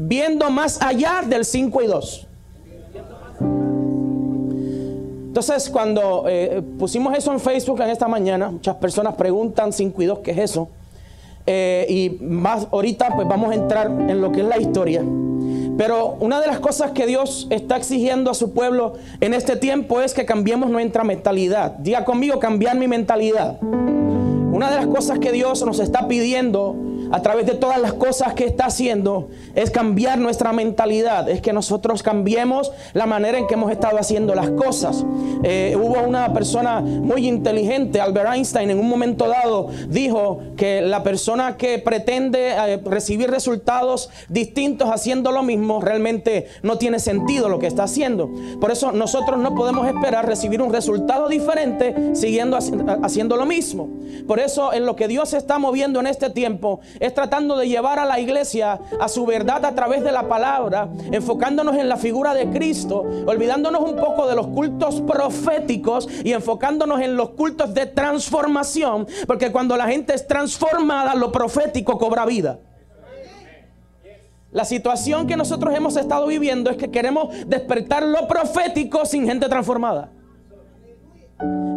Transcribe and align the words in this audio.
viendo 0.00 0.48
más 0.48 0.80
allá 0.80 1.22
del 1.26 1.44
5 1.44 1.82
y 1.82 1.86
2. 1.88 2.26
Entonces, 5.26 5.68
cuando 5.68 6.24
eh, 6.28 6.62
pusimos 6.78 7.16
eso 7.16 7.32
en 7.32 7.40
Facebook 7.40 7.80
en 7.80 7.90
esta 7.90 8.06
mañana, 8.06 8.50
muchas 8.50 8.76
personas 8.76 9.14
preguntan 9.16 9.72
5 9.72 10.02
y 10.02 10.06
2, 10.06 10.18
¿qué 10.20 10.30
es 10.30 10.38
eso? 10.38 10.68
Eh, 11.46 11.86
y 11.88 12.24
más 12.24 12.68
ahorita, 12.70 13.10
pues 13.16 13.26
vamos 13.26 13.50
a 13.50 13.54
entrar 13.54 13.86
en 13.86 14.20
lo 14.20 14.30
que 14.30 14.40
es 14.40 14.46
la 14.46 14.58
historia. 14.58 15.02
Pero 15.76 16.16
una 16.20 16.40
de 16.40 16.46
las 16.46 16.60
cosas 16.60 16.92
que 16.92 17.06
Dios 17.06 17.48
está 17.50 17.76
exigiendo 17.76 18.30
a 18.30 18.34
su 18.34 18.52
pueblo 18.52 18.94
en 19.20 19.34
este 19.34 19.56
tiempo 19.56 20.00
es 20.00 20.14
que 20.14 20.24
cambiemos 20.24 20.70
nuestra 20.70 21.04
mentalidad. 21.04 21.72
Diga 21.78 22.04
conmigo, 22.04 22.38
cambiar 22.38 22.76
mi 22.76 22.88
mentalidad. 22.88 23.58
Una 23.62 24.70
de 24.70 24.76
las 24.76 24.86
cosas 24.86 25.18
que 25.18 25.32
Dios 25.32 25.64
nos 25.64 25.78
está 25.78 26.08
pidiendo 26.08 26.76
a 27.10 27.22
través 27.22 27.46
de 27.46 27.54
todas 27.54 27.80
las 27.80 27.92
cosas 27.92 28.34
que 28.34 28.44
está 28.44 28.66
haciendo 28.66 29.28
es 29.54 29.70
cambiar 29.70 30.18
nuestra 30.18 30.52
mentalidad, 30.52 31.28
es 31.28 31.40
que 31.40 31.52
nosotros 31.52 32.02
cambiemos 32.02 32.72
la 32.92 33.06
manera 33.06 33.38
en 33.38 33.46
que 33.46 33.54
hemos 33.54 33.70
estado 33.70 33.98
haciendo 33.98 34.34
las 34.34 34.50
cosas. 34.50 35.04
Eh, 35.42 35.76
hubo 35.76 36.00
una 36.02 36.32
persona 36.32 36.80
muy 36.80 37.26
inteligente, 37.26 38.00
Albert 38.00 38.34
Einstein, 38.34 38.70
en 38.70 38.78
un 38.78 38.88
momento 38.88 39.28
dado 39.28 39.68
dijo 39.88 40.40
que 40.56 40.80
la 40.80 41.02
persona 41.02 41.56
que 41.56 41.78
pretende 41.78 42.50
eh, 42.50 42.80
recibir 42.84 43.30
resultados 43.30 44.10
distintos 44.28 44.90
haciendo 44.90 45.32
lo 45.32 45.42
mismo 45.42 45.80
realmente 45.80 46.48
no 46.62 46.78
tiene 46.78 46.98
sentido 46.98 47.48
lo 47.48 47.58
que 47.58 47.66
está 47.66 47.84
haciendo. 47.84 48.30
Por 48.60 48.70
eso 48.70 48.92
nosotros 48.92 49.38
no 49.38 49.54
podemos 49.54 49.86
esperar 49.86 50.26
recibir 50.26 50.62
un 50.62 50.72
resultado 50.72 51.28
diferente 51.28 52.14
siguiendo 52.14 52.58
haciendo 53.02 53.36
lo 53.36 53.46
mismo. 53.46 53.88
Por 54.26 54.40
eso 54.40 54.72
en 54.72 54.86
lo 54.86 54.96
que 54.96 55.08
Dios 55.08 55.32
está 55.34 55.58
moviendo 55.58 56.00
en 56.00 56.06
este 56.06 56.30
tiempo 56.30 56.80
es 57.00 57.14
tratando 57.14 57.56
de 57.56 57.68
llevar 57.68 57.98
a 57.98 58.04
la 58.04 58.20
iglesia 58.20 58.80
a 59.00 59.08
su 59.08 59.26
verdad 59.26 59.64
a 59.64 59.74
través 59.74 60.02
de 60.02 60.12
la 60.12 60.28
palabra, 60.28 60.88
enfocándonos 61.10 61.76
en 61.76 61.88
la 61.88 61.96
figura 61.96 62.34
de 62.34 62.50
Cristo, 62.50 63.04
olvidándonos 63.26 63.82
un 63.82 63.96
poco 63.96 64.26
de 64.26 64.34
los 64.34 64.48
cultos 64.48 65.00
proféticos 65.02 66.08
y 66.24 66.32
enfocándonos 66.32 67.00
en 67.00 67.16
los 67.16 67.30
cultos 67.30 67.74
de 67.74 67.86
transformación, 67.86 69.06
porque 69.26 69.52
cuando 69.52 69.76
la 69.76 69.86
gente 69.86 70.14
es 70.14 70.26
transformada, 70.26 71.14
lo 71.14 71.32
profético 71.32 71.98
cobra 71.98 72.24
vida. 72.24 72.58
La 74.50 74.64
situación 74.64 75.26
que 75.26 75.36
nosotros 75.36 75.74
hemos 75.74 75.96
estado 75.96 76.26
viviendo 76.26 76.70
es 76.70 76.78
que 76.78 76.90
queremos 76.90 77.28
despertar 77.46 78.02
lo 78.02 78.26
profético 78.26 79.04
sin 79.04 79.26
gente 79.26 79.48
transformada. 79.48 80.10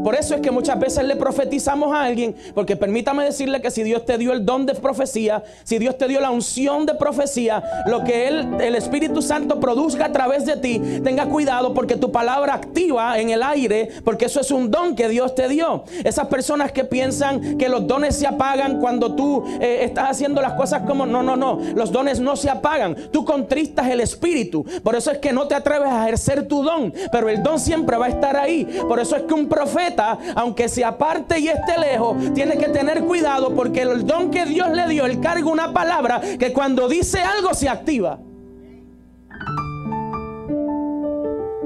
Por 0.04 0.16
eso 0.16 0.36
es 0.36 0.42
que 0.42 0.52
muchas 0.52 0.80
veces 0.80 1.04
le 1.06 1.16
profetizamos 1.16 1.94
a 1.94 2.04
alguien, 2.04 2.36
porque 2.54 2.76
permítame 2.76 3.24
decirle 3.24 3.62
que 3.62 3.72
si 3.72 3.84
Dios 3.84 4.06
te 4.06 4.18
dio 4.18 4.34
el 4.34 4.46
don 4.46 4.66
de 4.66 4.74
profecía, 4.74 5.44
si 5.64 5.78
Dios 5.78 5.98
te 5.98 6.08
dio 6.08 6.20
la 6.20 6.32
unción 6.32 6.86
de 6.86 6.96
profecía, 6.96 7.64
lo 7.86 8.04
que 8.04 8.28
él, 8.28 8.48
el 8.60 8.76
Espíritu 8.76 9.22
Santo 9.22 9.60
produzca 9.60 10.06
a 10.06 10.12
través 10.12 10.46
de 10.46 10.58
ti, 10.58 10.82
tenga 11.04 11.26
cuidado 11.28 11.74
porque 11.74 11.96
tu 11.96 12.12
palabra 12.12 12.56
activa 12.56 13.20
en 13.20 13.30
el 13.30 13.44
aire, 13.44 13.90
porque 14.04 14.26
eso 14.26 14.42
es 14.42 14.52
un 14.52 14.72
don 14.72 14.96
que 14.96 15.08
Dios 15.08 15.36
te 15.36 15.48
dio. 15.48 15.84
Esas 16.04 16.28
personas 16.28 16.72
que 16.72 16.84
piensan 16.84 17.58
que 17.58 17.70
los 17.70 17.86
dones 17.88 18.16
se 18.16 18.28
apagan 18.28 18.80
cuando 18.80 19.16
tú 19.16 19.44
eh, 19.60 19.80
estás 19.84 20.10
haciendo 20.10 20.42
las 20.42 20.54
cosas 20.54 20.84
como, 20.88 21.06
no, 21.06 21.22
no, 21.22 21.36
no, 21.36 21.60
los 21.76 21.92
dones 21.92 22.20
no 22.20 22.36
se 22.36 22.50
apagan, 22.50 22.96
tú 23.12 23.26
contristas 23.26 23.88
el 23.90 24.02
Espíritu, 24.02 24.66
por 24.84 24.96
eso 24.96 25.12
es 25.12 25.20
que 25.20 25.34
no 25.34 25.48
te 25.48 25.56
atreves 25.56 25.90
a 25.90 26.04
ejercer 26.04 26.48
tu 26.48 26.64
don, 26.64 26.94
pero 27.12 27.30
el 27.30 27.44
don 27.44 27.60
siempre 27.60 27.98
va 27.98 28.08
a 28.08 28.10
estar 28.10 28.36
ahí, 28.36 28.66
por 28.88 29.00
eso 29.00 29.16
es 29.16 29.24
que 29.24 29.34
un 29.34 29.48
profeta 29.48 29.91
aunque 30.36 30.70
se 30.70 30.84
aparte 30.84 31.40
y 31.40 31.48
esté 31.48 31.78
lejos, 31.80 32.34
tiene 32.34 32.58
que 32.58 32.70
tener 32.70 33.04
cuidado 33.04 33.54
porque 33.54 33.82
el 33.82 34.06
don 34.06 34.32
que 34.32 34.46
Dios 34.46 34.70
le 34.72 34.88
dio, 34.88 35.06
él 35.06 35.20
carga 35.20 35.50
una 35.50 35.74
palabra 35.74 36.22
que 36.40 36.54
cuando 36.54 36.88
dice 36.88 37.22
algo 37.22 37.54
se 37.54 37.70
activa. 37.70 38.20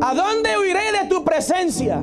¿A 0.02 0.14
dónde 0.14 0.58
huiré 0.60 0.92
de 1.02 1.10
tu 1.10 1.24
presencia? 1.24 1.98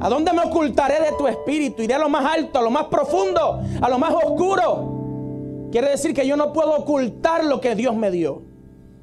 ¿A 0.00 0.08
dónde 0.08 0.32
me 0.32 0.42
ocultaré 0.42 1.00
de 1.00 1.12
tu 1.16 1.28
espíritu? 1.28 1.82
Iré 1.82 1.94
a 1.94 1.98
lo 1.98 2.08
más 2.08 2.24
alto, 2.24 2.58
a 2.58 2.62
lo 2.62 2.70
más 2.70 2.86
profundo, 2.86 3.60
a 3.80 3.88
lo 3.88 3.98
más 3.98 4.12
oscuro. 4.14 5.68
Quiere 5.70 5.90
decir 5.90 6.14
que 6.14 6.26
yo 6.26 6.36
no 6.36 6.52
puedo 6.52 6.76
ocultar 6.76 7.44
lo 7.44 7.60
que 7.60 7.74
Dios 7.74 7.94
me 7.96 8.10
dio. 8.10 8.42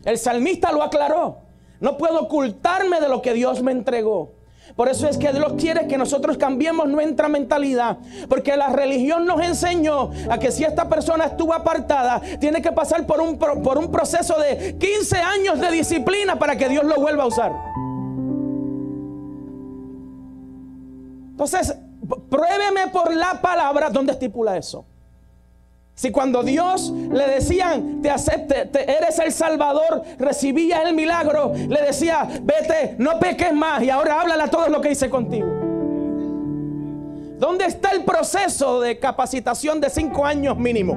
El 0.03 0.17
salmista 0.17 0.71
lo 0.71 0.83
aclaró. 0.83 1.37
No 1.79 1.97
puedo 1.97 2.21
ocultarme 2.21 2.99
de 2.99 3.09
lo 3.09 3.21
que 3.21 3.33
Dios 3.33 3.61
me 3.61 3.71
entregó. 3.71 4.33
Por 4.75 4.89
eso 4.89 5.07
es 5.07 5.17
que 5.17 5.31
Dios 5.31 5.53
quiere 5.57 5.87
que 5.87 5.97
nosotros 5.97 6.37
cambiemos 6.37 6.87
nuestra 6.87 7.27
mentalidad. 7.27 7.97
Porque 8.29 8.55
la 8.55 8.69
religión 8.69 9.25
nos 9.25 9.41
enseñó 9.41 10.11
a 10.29 10.37
que 10.37 10.51
si 10.51 10.63
esta 10.63 10.87
persona 10.89 11.25
estuvo 11.25 11.53
apartada, 11.53 12.21
tiene 12.39 12.61
que 12.61 12.71
pasar 12.71 13.05
por 13.05 13.21
un, 13.21 13.37
por 13.37 13.77
un 13.77 13.91
proceso 13.91 14.39
de 14.39 14.77
15 14.77 15.17
años 15.17 15.59
de 15.59 15.71
disciplina 15.71 16.37
para 16.37 16.55
que 16.55 16.69
Dios 16.69 16.83
lo 16.83 16.95
vuelva 16.95 17.23
a 17.23 17.27
usar. 17.27 17.51
Entonces, 21.31 21.75
pruébeme 22.29 22.87
por 22.91 23.13
la 23.15 23.41
palabra 23.41 23.89
donde 23.89 24.11
estipula 24.11 24.57
eso. 24.57 24.85
Si 26.01 26.09
cuando 26.09 26.41
Dios 26.41 26.89
le 26.89 27.28
decían, 27.28 28.01
te 28.01 28.09
acepte, 28.09 28.67
eres 28.91 29.19
el 29.19 29.31
Salvador, 29.31 30.01
recibías 30.17 30.84
el 30.84 30.95
milagro, 30.95 31.53
le 31.53 31.79
decía, 31.79 32.28
vete, 32.41 32.95
no 32.97 33.19
peques 33.19 33.53
más 33.53 33.84
y 33.84 33.91
ahora 33.91 34.19
háblale 34.19 34.41
a 34.41 34.47
todos 34.47 34.69
lo 34.69 34.81
que 34.81 34.90
hice 34.90 35.11
contigo. 35.11 35.45
¿Dónde 37.38 37.66
está 37.66 37.91
el 37.91 38.03
proceso 38.03 38.81
de 38.81 38.97
capacitación 38.97 39.79
de 39.79 39.91
cinco 39.91 40.25
años 40.25 40.57
mínimo? 40.57 40.95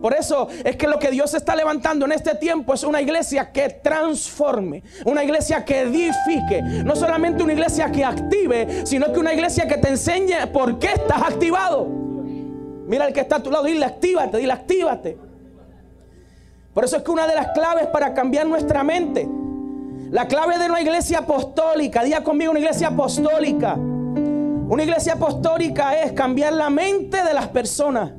Por 0.00 0.14
eso 0.14 0.46
es 0.62 0.76
que 0.76 0.86
lo 0.86 1.00
que 1.00 1.10
Dios 1.10 1.34
está 1.34 1.56
levantando 1.56 2.06
en 2.06 2.12
este 2.12 2.36
tiempo 2.36 2.72
es 2.72 2.84
una 2.84 3.02
iglesia 3.02 3.50
que 3.50 3.68
transforme, 3.68 4.84
una 5.04 5.24
iglesia 5.24 5.64
que 5.64 5.80
edifique, 5.80 6.62
no 6.62 6.94
solamente 6.94 7.42
una 7.42 7.54
iglesia 7.54 7.90
que 7.90 8.04
active, 8.04 8.86
sino 8.86 9.12
que 9.12 9.18
una 9.18 9.34
iglesia 9.34 9.66
que 9.66 9.76
te 9.76 9.88
enseñe 9.88 10.46
por 10.52 10.78
qué 10.78 10.92
estás 10.92 11.22
activado. 11.22 12.05
Mira 12.86 13.06
el 13.06 13.12
que 13.12 13.20
está 13.20 13.36
a 13.36 13.42
tu 13.42 13.50
lado, 13.50 13.64
dile 13.64 13.84
actívate, 13.84 14.38
dile 14.38 14.52
actívate. 14.52 15.18
Por 16.72 16.84
eso 16.84 16.98
es 16.98 17.02
que 17.02 17.10
una 17.10 17.26
de 17.26 17.34
las 17.34 17.48
claves 17.52 17.86
para 17.86 18.14
cambiar 18.14 18.46
nuestra 18.46 18.84
mente, 18.84 19.28
la 20.10 20.28
clave 20.28 20.58
de 20.58 20.66
una 20.66 20.80
iglesia 20.80 21.18
apostólica, 21.18 22.04
diga 22.04 22.22
conmigo 22.22 22.50
una 22.50 22.60
iglesia 22.60 22.88
apostólica. 22.88 23.74
Una 23.74 24.82
iglesia 24.82 25.14
apostólica 25.14 26.00
es 26.00 26.12
cambiar 26.12 26.52
la 26.52 26.70
mente 26.70 27.22
de 27.24 27.34
las 27.34 27.48
personas. 27.48 28.12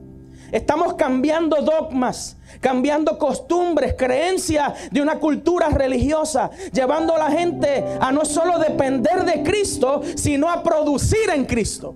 Estamos 0.51 0.94
cambiando 0.95 1.61
dogmas, 1.61 2.38
cambiando 2.61 3.17
costumbres, 3.17 3.95
creencias 3.97 4.89
de 4.91 5.01
una 5.01 5.19
cultura 5.19 5.69
religiosa, 5.69 6.50
llevando 6.72 7.16
a 7.16 7.19
la 7.19 7.31
gente 7.31 7.83
a 8.00 8.11
no 8.11 8.23
solo 8.25 8.57
depender 8.59 9.25
de 9.25 9.44
Cristo, 9.44 10.01
sino 10.16 10.50
a 10.50 10.63
producir 10.63 11.29
en 11.33 11.45
Cristo. 11.45 11.95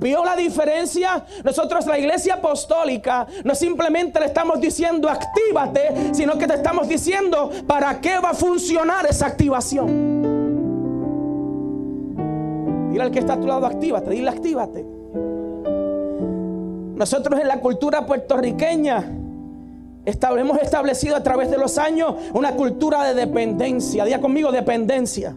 ¿Vio 0.00 0.24
la 0.24 0.34
diferencia? 0.34 1.24
Nosotros, 1.44 1.84
la 1.86 1.98
iglesia 1.98 2.34
apostólica, 2.34 3.26
no 3.44 3.54
simplemente 3.54 4.18
le 4.18 4.26
estamos 4.26 4.58
diciendo 4.58 5.10
actívate, 5.10 6.14
sino 6.14 6.38
que 6.38 6.46
te 6.46 6.54
estamos 6.54 6.88
diciendo 6.88 7.50
para 7.66 8.00
qué 8.00 8.18
va 8.18 8.30
a 8.30 8.34
funcionar 8.34 9.06
esa 9.06 9.26
activación. 9.26 10.20
Dile 12.90 13.02
al 13.02 13.10
que 13.10 13.18
está 13.18 13.34
a 13.34 13.40
tu 13.40 13.46
lado, 13.46 13.66
actívate, 13.66 14.10
dile 14.10 14.30
actívate. 14.30 14.86
Nosotros 16.94 17.38
en 17.38 17.48
la 17.48 17.60
cultura 17.60 18.06
puertorriqueña 18.06 19.04
hemos 20.38 20.58
establecido 20.58 21.14
a 21.14 21.22
través 21.22 21.50
de 21.50 21.58
los 21.58 21.76
años 21.76 22.14
una 22.32 22.52
cultura 22.52 23.04
de 23.04 23.14
dependencia. 23.14 24.06
Día 24.06 24.20
conmigo, 24.20 24.50
dependencia. 24.50 25.36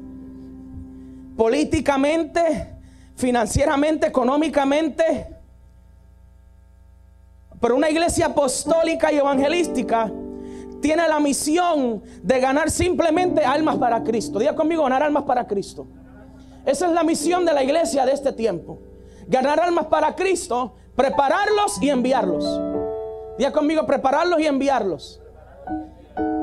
Políticamente, 1.35 2.73
financieramente, 3.16 4.07
económicamente. 4.07 5.28
Pero 7.59 7.75
una 7.75 7.90
iglesia 7.90 8.28
apostólica 8.28 9.12
y 9.12 9.18
evangelística 9.18 10.12
tiene 10.81 11.07
la 11.07 11.19
misión 11.19 12.04
de 12.21 12.39
ganar 12.39 12.69
simplemente 12.69 13.44
almas 13.45 13.77
para 13.77 14.04
Cristo. 14.04 14.39
Diga 14.39 14.54
conmigo, 14.54 14.83
ganar 14.83 15.04
almas 15.04 15.24
para 15.24 15.48
Cristo. 15.48 15.88
Esa 16.65 16.88
es 16.88 16.92
la 16.92 17.04
misión 17.04 17.45
de 17.45 17.54
la 17.54 17.63
iglesia 17.63 18.06
de 18.06 18.12
este 18.12 18.33
tiempo. 18.33 18.80
Ganar 19.27 19.62
almas 19.62 19.86
para 19.86 20.13
Cristo, 20.13 20.75
prepararlos 20.95 21.81
y 21.81 21.89
enviarlos. 21.89 22.45
Diga 23.38 23.51
conmigo, 23.54 23.86
prepararlos 23.86 24.39
y 24.42 24.45
enviarlos. 24.45 25.21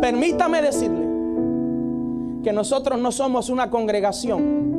Permítame 0.01 0.63
decirle 0.63 1.07
que 2.43 2.53
nosotros 2.53 2.99
no 2.99 3.13
somos 3.13 3.51
una 3.51 3.69
congregación 3.69 4.70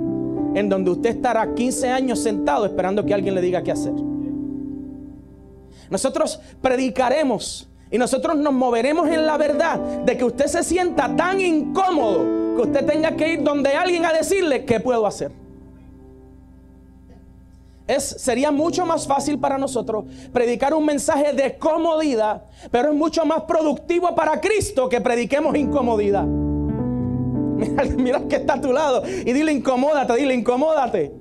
en 0.53 0.69
donde 0.69 0.92
usted 0.92 1.12
estará 1.12 1.53
15 1.53 1.89
años 1.89 2.19
sentado 2.19 2.65
esperando 2.65 3.06
que 3.06 3.13
alguien 3.13 3.36
le 3.36 3.42
diga 3.42 3.62
qué 3.62 3.71
hacer. 3.71 3.94
Nosotros 5.89 6.39
predicaremos 6.62 7.68
y 7.89 7.98
nosotros 7.98 8.38
nos 8.38 8.53
moveremos 8.53 9.09
en 9.09 9.25
la 9.25 9.38
verdad 9.38 9.77
de 9.77 10.18
que 10.18 10.24
usted 10.24 10.48
se 10.48 10.63
sienta 10.63 11.15
tan 11.15 11.42
incómodo 11.42 12.56
que 12.56 12.62
usted 12.62 12.86
tenga 12.86 13.15
que 13.15 13.33
ir 13.33 13.44
donde 13.44 13.71
alguien 13.71 14.06
a 14.06 14.13
decirle 14.13 14.65
qué 14.65 14.80
puedo 14.80 15.06
hacer. 15.06 15.31
es, 17.88 18.04
sería 18.04 18.51
mucho 18.51 18.86
más 18.86 19.06
fácil 19.06 19.38
para 19.38 19.57
nosotros 19.57 20.06
predicar 20.31 20.74
un 20.74 20.86
mensaje 20.86 21.33
de 21.33 21.57
comodidad, 21.57 22.45
pero 22.71 22.89
es 22.89 22.95
mucho 22.95 23.25
más 23.25 23.42
productivo 23.42 24.15
para 24.15 24.39
Cristo 24.39 24.88
que 24.88 25.01
prediquemos 25.01 25.56
incomodidad. 25.57 26.25
Mira, 27.61 27.83
mira 27.97 28.21
que 28.27 28.37
está 28.37 28.53
a 28.55 28.61
tu 28.61 28.73
lado 28.73 29.03
y 29.05 29.31
dile 29.33 29.51
incomódate, 29.51 30.15
dile 30.15 30.33
incomódate. 30.33 31.11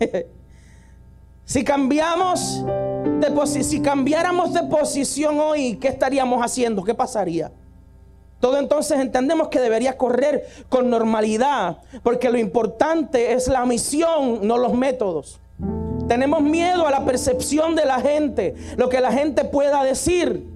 si 1.44 1.62
cambiamos 1.64 2.64
de 3.20 3.64
si 3.64 3.80
cambiáramos 3.80 4.52
de 4.52 4.64
posición 4.64 5.38
hoy, 5.38 5.76
¿qué 5.76 5.88
estaríamos 5.88 6.44
haciendo? 6.44 6.82
¿Qué 6.82 6.94
pasaría? 6.94 7.52
Todo 8.40 8.58
entonces 8.58 9.00
entendemos 9.00 9.48
que 9.48 9.60
debería 9.60 9.96
correr 9.96 10.46
con 10.68 10.90
normalidad, 10.90 11.78
porque 12.02 12.30
lo 12.30 12.38
importante 12.38 13.32
es 13.32 13.48
la 13.48 13.64
misión, 13.64 14.46
no 14.46 14.58
los 14.58 14.74
métodos. 14.74 15.40
Tenemos 16.06 16.42
miedo 16.42 16.86
a 16.86 16.90
la 16.90 17.04
percepción 17.04 17.74
de 17.74 17.86
la 17.86 18.00
gente, 18.00 18.54
lo 18.76 18.88
que 18.88 19.00
la 19.00 19.10
gente 19.10 19.44
pueda 19.44 19.82
decir. 19.82 20.46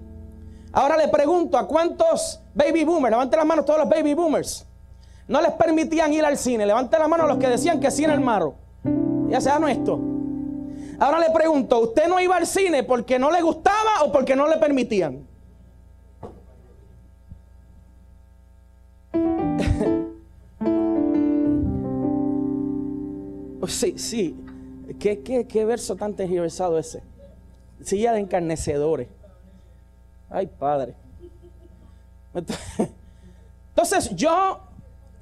Ahora 0.72 0.96
le 0.96 1.08
pregunto, 1.08 1.56
¿a 1.56 1.66
cuántos 1.66 2.39
baby 2.54 2.84
boomers? 2.84 3.10
Levanten 3.10 3.38
las 3.38 3.46
manos 3.46 3.64
todos 3.64 3.80
los 3.80 3.88
baby 3.88 4.14
boomers. 4.14 4.66
No 5.28 5.40
les 5.40 5.52
permitían 5.52 6.12
ir 6.12 6.24
al 6.24 6.36
cine. 6.36 6.66
Levanten 6.66 6.98
la 6.98 7.08
mano 7.08 7.26
los 7.26 7.38
que 7.38 7.48
decían 7.48 7.80
que 7.80 7.90
sí 7.90 8.04
en 8.04 8.10
el 8.10 8.20
maro. 8.20 8.54
Ya 9.28 9.40
sea 9.40 9.58
nuestro. 9.58 9.98
Ahora 10.98 11.18
le 11.18 11.30
pregunto, 11.30 11.80
¿usted 11.80 12.08
no 12.08 12.20
iba 12.20 12.36
al 12.36 12.46
cine 12.46 12.82
porque 12.82 13.18
no 13.18 13.30
le 13.30 13.40
gustaba 13.40 14.02
o 14.04 14.12
porque 14.12 14.36
no 14.36 14.46
le 14.46 14.58
permitían? 14.58 15.26
sí, 23.66 23.94
sí. 23.96 24.36
¿Qué, 24.98 25.46
qué, 25.48 25.64
verso 25.64 25.96
tan 25.96 26.14
tergiversado 26.14 26.78
ese? 26.78 27.02
Silla 27.82 28.12
de 28.12 28.20
encarnecedores. 28.20 29.08
Ay, 30.28 30.46
Padre. 30.46 30.94
Entonces, 32.34 34.14
yo, 34.14 34.60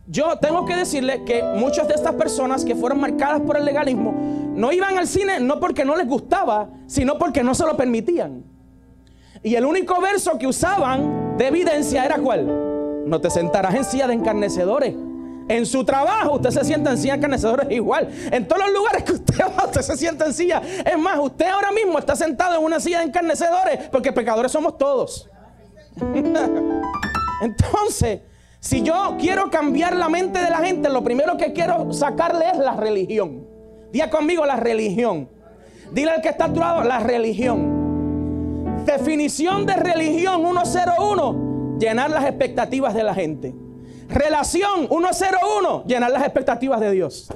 yo 0.06 0.38
tengo 0.38 0.64
que 0.66 0.76
decirle 0.76 1.24
que 1.24 1.42
muchas 1.42 1.88
de 1.88 1.94
estas 1.94 2.14
personas 2.14 2.64
que 2.64 2.74
fueron 2.74 3.00
marcadas 3.00 3.40
por 3.40 3.56
el 3.56 3.64
legalismo 3.64 4.14
no 4.54 4.72
iban 4.72 4.98
al 4.98 5.06
cine 5.06 5.40
no 5.40 5.60
porque 5.60 5.84
no 5.84 5.94
les 5.96 6.08
gustaba, 6.08 6.68
sino 6.86 7.18
porque 7.18 7.42
no 7.42 7.54
se 7.54 7.64
lo 7.64 7.76
permitían. 7.76 8.42
Y 9.42 9.54
el 9.54 9.64
único 9.64 10.00
verso 10.00 10.36
que 10.38 10.46
usaban 10.46 11.36
de 11.38 11.46
evidencia 11.46 12.04
era 12.04 12.18
cuál? 12.18 12.46
No 13.06 13.20
te 13.20 13.30
sentarás 13.30 13.74
en 13.74 13.84
silla 13.84 14.08
de 14.08 14.14
encarnecedores. 14.14 14.94
En 15.48 15.64
su 15.64 15.84
trabajo 15.84 16.34
usted 16.34 16.50
se 16.50 16.64
sienta 16.64 16.90
en 16.90 16.98
silla 16.98 17.12
de 17.12 17.18
encarnecedores 17.18 17.70
igual. 17.70 18.08
En 18.30 18.46
todos 18.46 18.62
los 18.64 18.72
lugares 18.72 19.04
que 19.04 19.12
usted 19.12 19.44
va, 19.56 19.64
usted 19.64 19.80
se 19.80 19.96
sienta 19.96 20.26
en 20.26 20.34
silla. 20.34 20.60
Es 20.84 20.98
más, 20.98 21.18
usted 21.18 21.46
ahora 21.46 21.72
mismo 21.72 21.98
está 21.98 22.16
sentado 22.16 22.58
en 22.58 22.64
una 22.64 22.80
silla 22.80 22.98
de 22.98 23.04
encarnecedores 23.04 23.88
porque 23.90 24.12
pecadores 24.12 24.52
somos 24.52 24.76
todos. 24.76 25.30
Entonces, 27.42 28.20
si 28.60 28.82
yo 28.82 29.16
quiero 29.18 29.50
cambiar 29.50 29.94
la 29.96 30.08
mente 30.08 30.40
de 30.40 30.50
la 30.50 30.58
gente, 30.58 30.88
lo 30.88 31.02
primero 31.04 31.36
que 31.36 31.52
quiero 31.52 31.92
sacarle 31.92 32.50
es 32.50 32.58
la 32.58 32.74
religión. 32.74 33.46
Día 33.92 34.10
conmigo 34.10 34.44
la 34.44 34.56
religión. 34.56 35.28
Dile 35.92 36.10
al 36.10 36.20
que 36.20 36.28
está 36.28 36.46
a 36.46 36.52
tu 36.52 36.60
lado, 36.60 36.82
la 36.82 36.98
religión. 36.98 38.84
Definición 38.84 39.64
de 39.66 39.74
religión 39.74 40.42
101, 40.42 41.78
llenar 41.78 42.10
las 42.10 42.24
expectativas 42.24 42.94
de 42.94 43.02
la 43.02 43.14
gente. 43.14 43.54
Relación 44.08 44.88
101, 44.88 45.84
llenar 45.86 46.10
las 46.10 46.22
expectativas 46.22 46.80
de 46.80 46.90
Dios. 46.90 47.28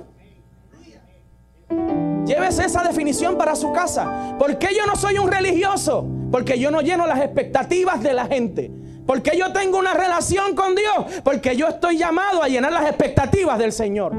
Llévese 2.26 2.64
esa 2.64 2.82
definición 2.82 3.36
para 3.36 3.54
su 3.54 3.72
casa. 3.72 4.36
¿Por 4.38 4.58
qué 4.58 4.68
yo 4.76 4.86
no 4.86 4.96
soy 4.96 5.18
un 5.18 5.30
religioso? 5.30 6.06
Porque 6.32 6.58
yo 6.58 6.70
no 6.70 6.80
lleno 6.80 7.06
las 7.06 7.20
expectativas 7.20 8.02
de 8.02 8.14
la 8.14 8.26
gente. 8.26 8.70
Porque 9.06 9.36
yo 9.36 9.52
tengo 9.52 9.78
una 9.78 9.92
relación 9.92 10.56
con 10.56 10.74
Dios. 10.74 11.20
Porque 11.22 11.54
yo 11.54 11.68
estoy 11.68 11.98
llamado 11.98 12.42
a 12.42 12.48
llenar 12.48 12.72
las 12.72 12.86
expectativas 12.86 13.58
del 13.58 13.70
Señor. 13.70 14.14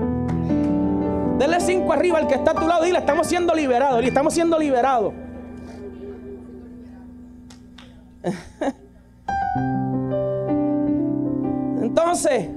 Dele 1.39 1.60
cinco 1.60 1.92
arriba 1.92 2.19
al 2.19 2.27
que 2.27 2.36
está 2.36 2.51
a 2.51 2.54
tu 2.54 2.68
lado. 2.68 2.83
Dile, 2.83 3.00
estamos 3.00 3.25
siendo 3.25 3.56
liberados. 3.56 3.98
Dile, 3.98 4.10
estamos 4.10 4.31
siendo 4.31 4.60
liberados. 4.60 5.12
Entonces, 11.81 12.48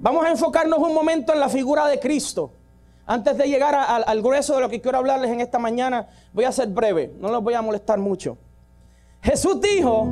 vamos 0.00 0.24
a 0.24 0.30
enfocarnos 0.30 0.78
un 0.78 0.94
momento 0.94 1.34
en 1.34 1.40
la 1.40 1.50
figura 1.50 1.86
de 1.88 2.00
Cristo. 2.00 2.52
Antes 3.06 3.36
de 3.36 3.46
llegar 3.46 3.74
al 3.74 4.22
grueso 4.22 4.54
de 4.54 4.60
lo 4.60 4.68
que 4.68 4.80
quiero 4.80 4.98
hablarles 4.98 5.30
en 5.30 5.40
esta 5.40 5.58
mañana, 5.58 6.06
voy 6.32 6.44
a 6.44 6.52
ser 6.52 6.68
breve, 6.68 7.12
no 7.18 7.28
los 7.28 7.42
voy 7.42 7.54
a 7.54 7.60
molestar 7.60 7.98
mucho. 7.98 8.38
Jesús 9.22 9.60
dijo 9.60 10.08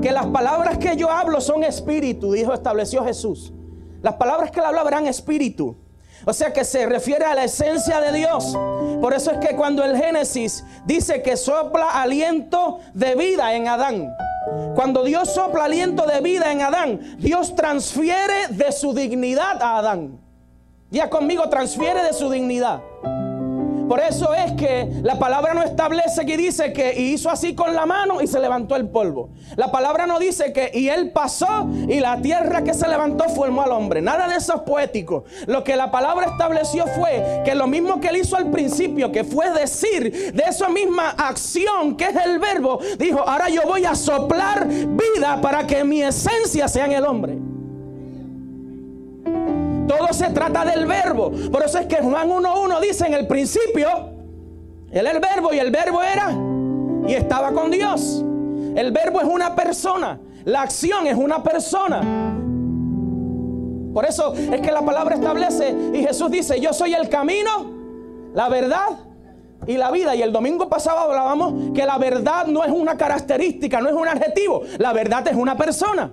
que 0.00 0.10
las 0.10 0.26
palabras 0.26 0.78
que 0.78 0.96
yo 0.96 1.10
hablo 1.10 1.40
son 1.40 1.62
espíritu, 1.62 2.32
dijo, 2.32 2.52
estableció 2.52 3.04
Jesús. 3.04 3.52
Las 4.02 4.14
palabras 4.14 4.50
que 4.50 4.58
él 4.58 4.66
hablaba 4.66 4.88
eran 4.88 5.06
espíritu. 5.06 5.76
O 6.24 6.32
sea 6.32 6.52
que 6.52 6.64
se 6.64 6.86
refiere 6.86 7.24
a 7.24 7.34
la 7.34 7.44
esencia 7.44 8.00
de 8.00 8.12
Dios. 8.12 8.56
Por 9.00 9.14
eso 9.14 9.30
es 9.30 9.38
que 9.38 9.56
cuando 9.56 9.84
el 9.84 9.96
Génesis 9.96 10.64
dice 10.84 11.22
que 11.22 11.36
sopla 11.36 12.02
aliento 12.02 12.80
de 12.94 13.14
vida 13.14 13.54
en 13.54 13.68
Adán. 13.68 14.14
Cuando 14.74 15.04
Dios 15.04 15.32
sopla 15.32 15.64
aliento 15.64 16.06
de 16.06 16.20
vida 16.20 16.50
en 16.52 16.62
Adán, 16.62 17.16
Dios 17.18 17.54
transfiere 17.54 18.48
de 18.50 18.72
su 18.72 18.92
dignidad 18.94 19.62
a 19.62 19.78
Adán. 19.78 20.20
Ya 20.92 21.08
conmigo, 21.08 21.48
transfiere 21.48 22.04
de 22.04 22.12
su 22.12 22.30
dignidad. 22.30 22.82
Por 23.88 23.98
eso 23.98 24.34
es 24.34 24.52
que 24.52 24.90
la 25.02 25.18
palabra 25.18 25.54
no 25.54 25.62
establece 25.62 26.26
que 26.26 26.36
dice 26.36 26.74
que 26.74 27.00
hizo 27.00 27.30
así 27.30 27.54
con 27.54 27.74
la 27.74 27.86
mano 27.86 28.20
y 28.20 28.26
se 28.26 28.38
levantó 28.38 28.76
el 28.76 28.88
polvo. 28.88 29.30
La 29.56 29.72
palabra 29.72 30.06
no 30.06 30.18
dice 30.18 30.52
que 30.52 30.70
y 30.74 30.90
él 30.90 31.12
pasó 31.12 31.66
y 31.88 31.98
la 31.98 32.20
tierra 32.20 32.62
que 32.62 32.74
se 32.74 32.86
levantó 32.88 33.24
formó 33.30 33.62
al 33.62 33.72
hombre. 33.72 34.02
Nada 34.02 34.28
de 34.28 34.36
eso 34.36 34.54
es 34.54 34.60
poético. 34.62 35.24
Lo 35.46 35.64
que 35.64 35.76
la 35.76 35.90
palabra 35.90 36.26
estableció 36.26 36.86
fue 36.88 37.42
que 37.42 37.54
lo 37.54 37.66
mismo 37.66 37.98
que 37.98 38.08
él 38.08 38.18
hizo 38.18 38.36
al 38.36 38.50
principio, 38.50 39.10
que 39.10 39.24
fue 39.24 39.50
decir 39.50 40.32
de 40.34 40.42
esa 40.42 40.68
misma 40.68 41.10
acción 41.10 41.96
que 41.96 42.04
es 42.04 42.16
el 42.16 42.38
verbo, 42.38 42.80
dijo, 42.98 43.20
ahora 43.26 43.48
yo 43.48 43.62
voy 43.66 43.86
a 43.86 43.94
soplar 43.94 44.68
vida 44.68 45.40
para 45.40 45.66
que 45.66 45.84
mi 45.84 46.02
esencia 46.02 46.68
sea 46.68 46.84
en 46.84 46.92
el 46.92 47.04
hombre. 47.06 47.51
Todo 49.96 50.12
se 50.12 50.30
trata 50.30 50.64
del 50.64 50.86
verbo. 50.86 51.32
Por 51.50 51.62
eso 51.62 51.78
es 51.78 51.86
que 51.86 51.96
Juan 51.96 52.28
1.1 52.30 52.80
dice 52.80 53.06
en 53.06 53.14
el 53.14 53.26
principio, 53.26 53.88
él 54.90 55.06
es 55.06 55.14
el 55.14 55.20
verbo 55.20 55.52
y 55.52 55.58
el 55.58 55.70
verbo 55.70 56.02
era 56.02 56.32
y 57.06 57.14
estaba 57.14 57.52
con 57.52 57.70
Dios. 57.70 58.24
El 58.74 58.92
verbo 58.92 59.20
es 59.20 59.26
una 59.26 59.54
persona. 59.54 60.18
La 60.44 60.62
acción 60.62 61.06
es 61.06 61.16
una 61.16 61.42
persona. 61.42 62.00
Por 63.92 64.06
eso 64.06 64.34
es 64.34 64.60
que 64.60 64.72
la 64.72 64.82
palabra 64.82 65.14
establece 65.14 65.74
y 65.92 66.02
Jesús 66.02 66.30
dice, 66.30 66.58
yo 66.58 66.72
soy 66.72 66.94
el 66.94 67.08
camino, 67.10 67.70
la 68.34 68.48
verdad 68.48 68.98
y 69.66 69.76
la 69.76 69.90
vida. 69.90 70.14
Y 70.16 70.22
el 70.22 70.32
domingo 70.32 70.68
pasado 70.68 70.98
hablábamos 71.00 71.72
que 71.74 71.84
la 71.84 71.98
verdad 71.98 72.46
no 72.46 72.64
es 72.64 72.70
una 72.70 72.96
característica, 72.96 73.80
no 73.80 73.88
es 73.88 73.94
un 73.94 74.08
adjetivo. 74.08 74.62
La 74.78 74.92
verdad 74.92 75.26
es 75.28 75.36
una 75.36 75.56
persona. 75.56 76.10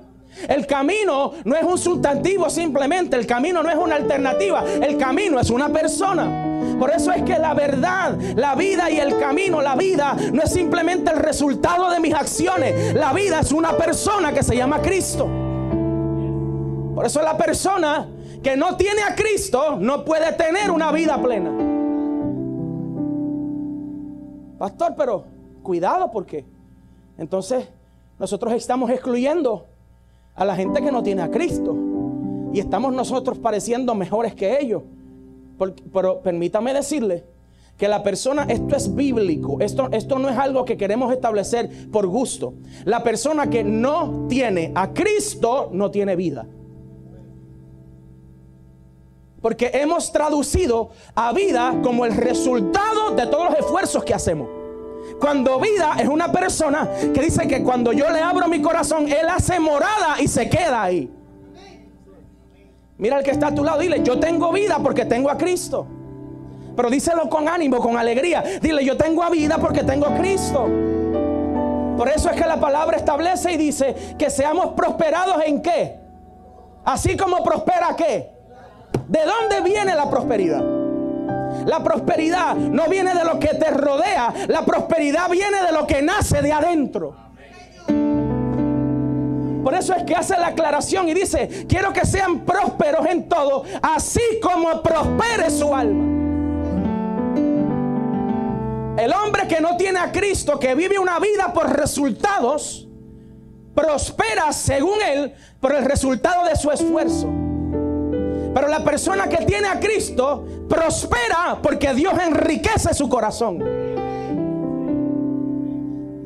El 0.47 0.65
camino 0.65 1.33
no 1.43 1.55
es 1.55 1.63
un 1.63 1.77
sustantivo 1.77 2.49
simplemente, 2.49 3.15
el 3.15 3.27
camino 3.27 3.61
no 3.61 3.69
es 3.69 3.77
una 3.77 3.95
alternativa, 3.95 4.63
el 4.81 4.97
camino 4.97 5.39
es 5.39 5.49
una 5.49 5.69
persona. 5.69 6.75
Por 6.79 6.91
eso 6.91 7.11
es 7.11 7.23
que 7.23 7.37
la 7.37 7.53
verdad, 7.53 8.17
la 8.35 8.55
vida 8.55 8.89
y 8.89 8.99
el 8.99 9.19
camino, 9.19 9.61
la 9.61 9.75
vida 9.75 10.15
no 10.31 10.41
es 10.41 10.51
simplemente 10.51 11.11
el 11.11 11.17
resultado 11.17 11.89
de 11.89 11.99
mis 11.99 12.13
acciones, 12.13 12.93
la 12.93 13.13
vida 13.13 13.39
es 13.41 13.51
una 13.51 13.75
persona 13.77 14.33
que 14.33 14.43
se 14.43 14.55
llama 14.55 14.81
Cristo. 14.81 15.27
Por 16.95 17.05
eso 17.05 17.21
la 17.21 17.37
persona 17.37 18.07
que 18.43 18.55
no 18.55 18.77
tiene 18.77 19.03
a 19.03 19.15
Cristo 19.15 19.77
no 19.77 20.05
puede 20.05 20.31
tener 20.33 20.71
una 20.71 20.91
vida 20.91 21.21
plena. 21.21 21.51
Pastor, 24.57 24.93
pero 24.97 25.23
cuidado 25.63 26.11
porque 26.11 26.45
entonces 27.17 27.67
nosotros 28.17 28.53
estamos 28.53 28.89
excluyendo 28.89 29.65
a 30.39 30.45
la 30.45 30.55
gente 30.55 30.81
que 30.81 30.91
no 30.91 31.03
tiene 31.03 31.21
a 31.21 31.29
Cristo. 31.29 31.75
Y 32.53 32.59
estamos 32.59 32.93
nosotros 32.93 33.37
pareciendo 33.37 33.93
mejores 33.93 34.33
que 34.33 34.59
ellos. 34.59 34.81
pero 35.93 36.21
permítame 36.21 36.73
decirle 36.73 37.25
que 37.77 37.87
la 37.87 38.01
persona, 38.01 38.45
esto 38.49 38.75
es 38.75 38.95
bíblico, 38.95 39.57
esto, 39.59 39.89
esto 39.91 40.17
no 40.17 40.29
es 40.29 40.37
algo 40.37 40.65
que 40.65 40.77
queremos 40.77 41.11
establecer 41.13 41.89
por 41.91 42.07
gusto. 42.07 42.53
La 42.85 43.03
persona 43.03 43.49
que 43.49 43.63
no 43.63 44.27
tiene 44.29 44.71
a 44.75 44.93
Cristo 44.93 45.69
no 45.73 45.91
tiene 45.91 46.15
vida. 46.15 46.47
Porque 49.41 49.71
hemos 49.73 50.11
traducido 50.11 50.89
a 51.15 51.33
vida 51.33 51.79
como 51.83 52.05
el 52.05 52.15
resultado 52.15 53.11
de 53.11 53.27
todos 53.27 53.51
los 53.51 53.59
esfuerzos 53.59 54.03
que 54.03 54.13
hacemos. 54.13 54.58
Cuando 55.19 55.59
vida 55.59 55.95
es 55.99 56.07
una 56.07 56.31
persona 56.31 56.89
que 57.13 57.21
dice 57.21 57.47
que 57.47 57.61
cuando 57.61 57.91
yo 57.91 58.09
le 58.09 58.21
abro 58.21 58.47
mi 58.47 58.61
corazón, 58.61 59.07
Él 59.07 59.27
hace 59.29 59.59
morada 59.59 60.15
y 60.19 60.27
se 60.27 60.49
queda 60.49 60.83
ahí. 60.83 61.11
Mira 62.97 63.17
el 63.17 63.23
que 63.23 63.31
está 63.31 63.47
a 63.47 63.55
tu 63.55 63.63
lado, 63.63 63.79
dile, 63.79 64.01
yo 64.03 64.19
tengo 64.19 64.51
vida 64.51 64.79
porque 64.81 65.05
tengo 65.05 65.29
a 65.29 65.37
Cristo. 65.37 65.87
Pero 66.75 66.89
díselo 66.89 67.29
con 67.29 67.47
ánimo, 67.49 67.79
con 67.79 67.97
alegría. 67.97 68.43
Dile, 68.61 68.85
yo 68.85 68.95
tengo 68.95 69.29
vida 69.29 69.57
porque 69.57 69.83
tengo 69.83 70.05
a 70.05 70.15
Cristo. 70.15 70.67
Por 71.97 72.07
eso 72.07 72.29
es 72.29 72.41
que 72.41 72.47
la 72.47 72.59
palabra 72.59 72.95
establece 72.95 73.51
y 73.53 73.57
dice 73.57 74.15
que 74.17 74.29
seamos 74.29 74.67
prosperados 74.67 75.43
en 75.45 75.61
qué. 75.61 75.99
Así 76.85 77.17
como 77.17 77.43
prospera 77.43 77.93
qué. 77.97 78.31
¿De 79.07 79.19
dónde 79.25 79.61
viene 79.69 79.93
la 79.95 80.09
prosperidad? 80.09 80.78
La 81.69 81.83
prosperidad 81.83 82.55
no 82.55 82.87
viene 82.87 83.13
de 83.13 83.23
lo 83.23 83.37
que 83.37 83.49
te 83.49 83.69
rodea, 83.69 84.33
la 84.47 84.65
prosperidad 84.65 85.29
viene 85.29 85.61
de 85.61 85.71
lo 85.71 85.85
que 85.85 86.01
nace 86.01 86.41
de 86.41 86.51
adentro. 86.51 87.15
Por 89.63 89.75
eso 89.75 89.93
es 89.93 90.01
que 90.01 90.15
hace 90.15 90.35
la 90.39 90.47
aclaración 90.47 91.07
y 91.09 91.13
dice, 91.13 91.67
quiero 91.69 91.93
que 91.93 92.07
sean 92.07 92.39
prósperos 92.39 93.05
en 93.05 93.29
todo, 93.29 93.65
así 93.83 94.19
como 94.41 94.81
prospere 94.81 95.51
su 95.51 95.75
alma. 95.75 96.05
El 98.99 99.13
hombre 99.13 99.47
que 99.47 99.61
no 99.61 99.77
tiene 99.77 99.99
a 99.99 100.11
Cristo, 100.11 100.59
que 100.59 100.73
vive 100.73 100.97
una 100.97 101.19
vida 101.19 101.53
por 101.53 101.71
resultados, 101.77 102.87
prospera 103.75 104.51
según 104.53 104.97
él 105.07 105.35
por 105.59 105.75
el 105.75 105.85
resultado 105.85 106.45
de 106.45 106.55
su 106.55 106.71
esfuerzo. 106.71 107.31
Pero 108.53 108.67
la 108.67 108.83
persona 108.83 109.27
que 109.27 109.45
tiene 109.45 109.67
a 109.67 109.79
Cristo 109.79 110.45
prospera 110.67 111.59
porque 111.61 111.93
Dios 111.93 112.13
enriquece 112.19 112.93
su 112.93 113.07
corazón. 113.07 113.59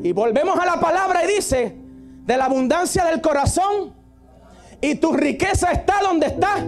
Y 0.04 0.12
volvemos 0.12 0.58
a 0.60 0.66
la 0.66 0.80
palabra 0.80 1.24
y 1.24 1.36
dice, 1.36 1.78
de 2.26 2.38
la 2.38 2.46
abundancia 2.46 3.06
del 3.06 3.22
corazón 3.22 3.94
y 4.82 4.96
tu 4.96 5.14
riqueza 5.14 5.72
está 5.72 6.02
donde 6.02 6.28
está. 6.28 6.66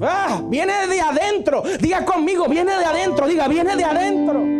Ah, 0.00 0.40
viene 0.44 0.86
de 0.86 1.00
adentro. 1.00 1.62
Diga 1.80 2.04
conmigo, 2.04 2.46
viene 2.46 2.76
de 2.76 2.84
adentro. 2.84 3.26
Diga, 3.26 3.48
viene 3.48 3.76
de 3.76 3.84
adentro. 3.84 4.57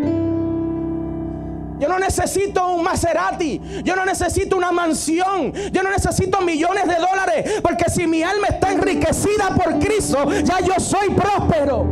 Yo 1.78 1.88
no 1.88 1.99
necesito 1.99 2.73
un 2.73 2.82
Maserati. 2.82 3.61
Yo 3.85 3.94
no 3.97 4.04
necesito 4.04 4.56
una 4.56 4.73
mansión. 4.73 5.52
Yo 5.73 5.82
no 5.82 5.90
necesito 5.90 6.40
millones 6.40 6.87
de 6.87 6.97
dólares. 6.97 7.61
Porque 7.62 7.90
si 7.90 8.06
mi 8.06 8.23
alma 8.23 8.49
está 8.49 8.73
enriquecida 8.73 9.50
por 9.50 9.78
Cristo, 9.78 10.30
ya 10.44 10.61
yo 10.61 10.75
soy 10.78 11.11
próspero. 11.11 11.87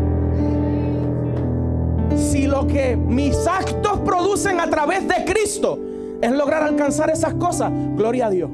Si 2.16 2.46
lo 2.46 2.66
que 2.66 2.96
mis 2.96 3.46
actos 3.46 4.00
producen 4.00 4.60
a 4.60 4.68
través 4.70 5.06
de 5.06 5.24
Cristo 5.24 5.78
es 6.20 6.32
lograr 6.32 6.62
alcanzar 6.62 7.10
esas 7.10 7.34
cosas, 7.34 7.70
gloria 7.94 8.26
a 8.26 8.30
Dios. 8.30 8.50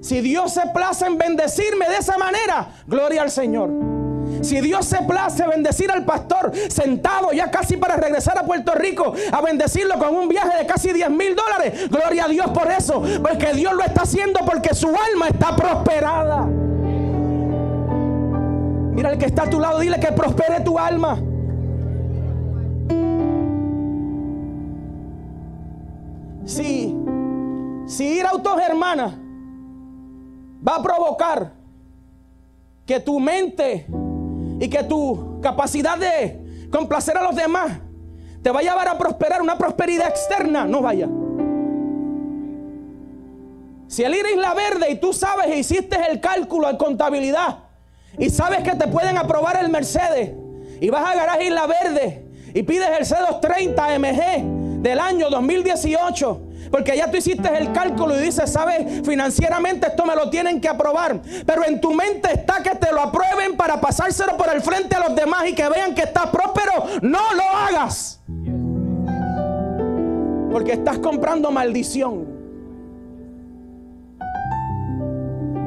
Si 0.00 0.20
Dios 0.20 0.52
se 0.52 0.62
place 0.72 1.06
en 1.06 1.18
bendecirme 1.18 1.88
de 1.88 1.96
esa 1.96 2.16
manera, 2.16 2.72
gloria 2.86 3.22
al 3.22 3.30
Señor. 3.30 3.99
Si 4.42 4.60
Dios 4.60 4.86
se 4.86 4.98
place 5.02 5.46
bendecir 5.46 5.90
al 5.90 6.04
pastor 6.04 6.52
sentado 6.68 7.32
ya 7.32 7.50
casi 7.50 7.76
para 7.76 7.96
regresar 7.96 8.38
a 8.38 8.44
Puerto 8.44 8.72
Rico 8.74 9.12
a 9.32 9.40
bendecirlo 9.40 9.98
con 9.98 10.14
un 10.14 10.28
viaje 10.28 10.58
de 10.58 10.66
casi 10.66 10.92
10 10.92 11.10
mil 11.10 11.36
dólares, 11.36 11.88
gloria 11.90 12.24
a 12.24 12.28
Dios 12.28 12.50
por 12.50 12.70
eso, 12.70 13.02
porque 13.22 13.52
Dios 13.52 13.74
lo 13.74 13.82
está 13.82 14.02
haciendo 14.02 14.40
porque 14.46 14.74
su 14.74 14.88
alma 14.88 15.28
está 15.28 15.54
prosperada. 15.54 16.46
Mira 18.92 19.12
el 19.12 19.18
que 19.18 19.26
está 19.26 19.44
a 19.44 19.50
tu 19.50 19.60
lado, 19.60 19.78
dile 19.78 20.00
que 20.00 20.12
prospere 20.12 20.60
tu 20.60 20.78
alma. 20.78 21.18
Si, 26.44 26.96
si 27.86 28.04
ir 28.04 28.26
a 28.26 28.30
autos 28.30 28.60
hermanas 28.60 29.14
va 30.66 30.76
a 30.76 30.82
provocar 30.82 31.52
que 32.84 32.98
tu 32.98 33.20
mente 33.20 33.86
y 34.60 34.68
que 34.68 34.84
tu 34.84 35.40
capacidad 35.40 35.96
de 35.98 36.68
complacer 36.70 37.16
a 37.16 37.22
los 37.22 37.34
demás 37.34 37.78
te 38.42 38.50
va 38.50 38.60
a 38.60 38.62
llevar 38.62 38.88
a 38.88 38.96
prosperar 38.96 39.42
una 39.42 39.58
prosperidad 39.58 40.08
externa, 40.08 40.66
no 40.66 40.82
vaya. 40.82 41.08
Si 43.88 44.04
el 44.04 44.14
Iris 44.14 44.36
la 44.36 44.54
verde 44.54 44.90
y 44.90 44.96
tú 44.96 45.12
sabes 45.12 45.48
e 45.48 45.58
hiciste 45.58 45.98
el 46.10 46.20
cálculo 46.20 46.70
en 46.70 46.76
contabilidad 46.76 47.64
y 48.18 48.30
sabes 48.30 48.62
que 48.62 48.76
te 48.76 48.86
pueden 48.86 49.18
aprobar 49.18 49.56
el 49.62 49.68
Mercedes 49.70 50.32
y 50.80 50.90
vas 50.90 51.04
a 51.04 51.14
garaje 51.16 51.46
Isla 51.46 51.66
Verde 51.66 52.26
y 52.54 52.62
pides 52.62 52.88
el 52.98 53.06
C230 53.06 53.98
MG 53.98 54.82
del 54.82 55.00
año 55.00 55.28
2018 55.28 56.40
porque 56.70 56.96
ya 56.96 57.10
tú 57.10 57.16
hiciste 57.16 57.48
el 57.58 57.72
cálculo 57.72 58.16
y 58.16 58.22
dices, 58.22 58.50
sabes, 58.50 59.04
financieramente 59.04 59.88
esto 59.88 60.06
me 60.06 60.14
lo 60.14 60.30
tienen 60.30 60.60
que 60.60 60.68
aprobar. 60.68 61.20
Pero 61.44 61.64
en 61.66 61.80
tu 61.80 61.92
mente 61.92 62.32
está 62.32 62.62
que 62.62 62.70
te 62.76 62.92
lo 62.92 63.00
aprueben 63.00 63.56
para 63.56 63.80
pasárselo 63.80 64.36
por 64.36 64.48
el 64.54 64.60
frente 64.60 64.94
a 64.94 65.08
los 65.08 65.16
demás 65.16 65.48
y 65.48 65.54
que 65.54 65.68
vean 65.68 65.94
que 65.94 66.02
estás 66.02 66.26
próspero. 66.26 66.72
No 67.02 67.34
lo 67.34 67.42
hagas. 67.42 68.20
Porque 70.52 70.72
estás 70.72 70.98
comprando 70.98 71.50
maldición. 71.50 72.38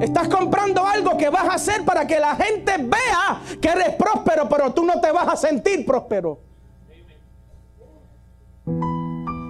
Estás 0.02 0.28
comprando 0.28 0.86
algo 0.86 1.18
que 1.18 1.30
vas 1.30 1.48
a 1.48 1.54
hacer 1.54 1.86
para 1.86 2.06
que 2.06 2.20
la 2.20 2.36
gente 2.36 2.74
vea 2.78 3.42
que 3.62 3.70
eres 3.70 3.96
próspero, 3.96 4.50
pero 4.50 4.74
tú 4.74 4.84
no 4.84 5.00
te 5.00 5.12
vas 5.12 5.28
a 5.28 5.36
sentir 5.38 5.86
próspero. 5.86 6.53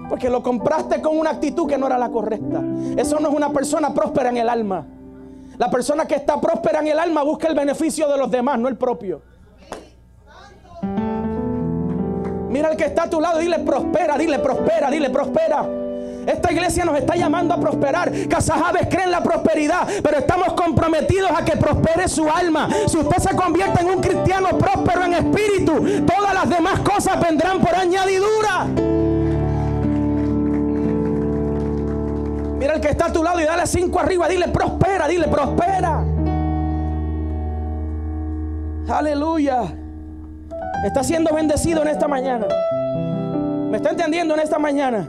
Porque 0.08 0.28
lo 0.28 0.42
compraste 0.42 1.00
con 1.00 1.18
una 1.18 1.30
actitud 1.30 1.68
que 1.68 1.78
no 1.78 1.86
era 1.86 1.98
la 1.98 2.10
correcta. 2.10 2.62
Eso 2.96 3.18
no 3.20 3.28
es 3.28 3.34
una 3.34 3.50
persona 3.50 3.92
próspera 3.92 4.30
en 4.30 4.36
el 4.36 4.48
alma. 4.48 4.86
La 5.58 5.70
persona 5.70 6.06
que 6.06 6.16
está 6.16 6.40
próspera 6.40 6.80
en 6.80 6.88
el 6.88 6.98
alma 6.98 7.22
busca 7.22 7.48
el 7.48 7.54
beneficio 7.54 8.08
de 8.08 8.18
los 8.18 8.30
demás, 8.30 8.58
no 8.58 8.68
el 8.68 8.76
propio. 8.76 9.22
Mira 12.48 12.68
al 12.68 12.76
que 12.76 12.84
está 12.84 13.04
a 13.04 13.10
tu 13.10 13.20
lado, 13.20 13.38
dile 13.38 13.58
prospera, 13.60 14.16
dile 14.16 14.38
prospera, 14.38 14.90
dile 14.90 15.10
prospera. 15.10 15.68
Esta 16.26 16.52
iglesia 16.52 16.84
nos 16.84 16.96
está 16.96 17.16
llamando 17.16 17.54
a 17.54 17.60
prosperar. 17.60 18.10
Casajaves 18.28 18.88
creen 18.88 19.10
la 19.10 19.22
prosperidad, 19.22 19.86
pero 20.02 20.18
estamos 20.18 20.54
comprometidos 20.54 21.30
a 21.30 21.44
que 21.44 21.56
prospere 21.56 22.08
su 22.08 22.28
alma. 22.28 22.68
Si 22.86 22.96
usted 22.96 23.18
se 23.18 23.36
convierte 23.36 23.82
en 23.82 23.90
un 23.90 24.00
cristiano 24.00 24.56
próspero 24.58 25.04
en 25.04 25.14
espíritu, 25.14 26.04
todas 26.06 26.32
las 26.32 26.48
demás 26.48 26.80
cosas 26.80 27.20
vendrán 27.20 27.60
por 27.60 27.74
añadidura. 27.74 28.68
Mira 32.64 32.76
el 32.76 32.80
que 32.80 32.88
está 32.88 33.08
a 33.08 33.12
tu 33.12 33.22
lado 33.22 33.38
y 33.42 33.44
dale 33.44 33.66
cinco 33.66 34.00
arriba. 34.00 34.26
Dile 34.26 34.48
prospera, 34.48 35.06
dile 35.06 35.28
prospera. 35.28 36.02
Aleluya. 38.88 39.64
Está 40.86 41.04
siendo 41.04 41.34
bendecido 41.34 41.82
en 41.82 41.88
esta 41.88 42.08
mañana. 42.08 42.46
¿Me 43.68 43.76
está 43.76 43.90
entendiendo 43.90 44.32
en 44.32 44.40
esta 44.40 44.58
mañana? 44.58 45.06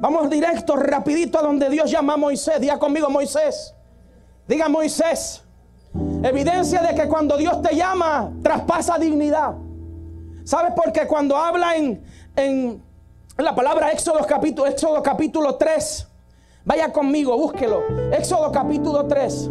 Vamos 0.00 0.28
directo, 0.28 0.76
rapidito 0.76 1.38
a 1.38 1.42
donde 1.42 1.70
Dios 1.70 1.90
llama 1.90 2.12
a 2.12 2.16
Moisés. 2.18 2.60
Diga 2.60 2.78
conmigo 2.78 3.08
Moisés. 3.08 3.74
Diga 4.46 4.68
Moisés. 4.68 5.44
Evidencia 6.22 6.82
de 6.82 6.94
que 6.94 7.08
cuando 7.08 7.38
Dios 7.38 7.62
te 7.62 7.74
llama, 7.74 8.30
traspasa 8.42 8.98
dignidad. 8.98 9.54
¿Sabes 10.44 10.74
por 10.74 10.92
qué? 10.92 11.06
Cuando 11.06 11.38
habla 11.38 11.74
en, 11.74 12.04
en 12.36 12.83
la 13.42 13.54
palabra 13.54 13.90
Éxodo 13.90 14.24
capítulo, 14.26 14.68
Éxodo 14.68 15.02
capítulo 15.02 15.56
3. 15.56 16.06
Vaya 16.64 16.92
conmigo, 16.92 17.36
búsquelo. 17.36 17.82
Éxodo 18.12 18.52
capítulo 18.52 19.06
3. 19.06 19.50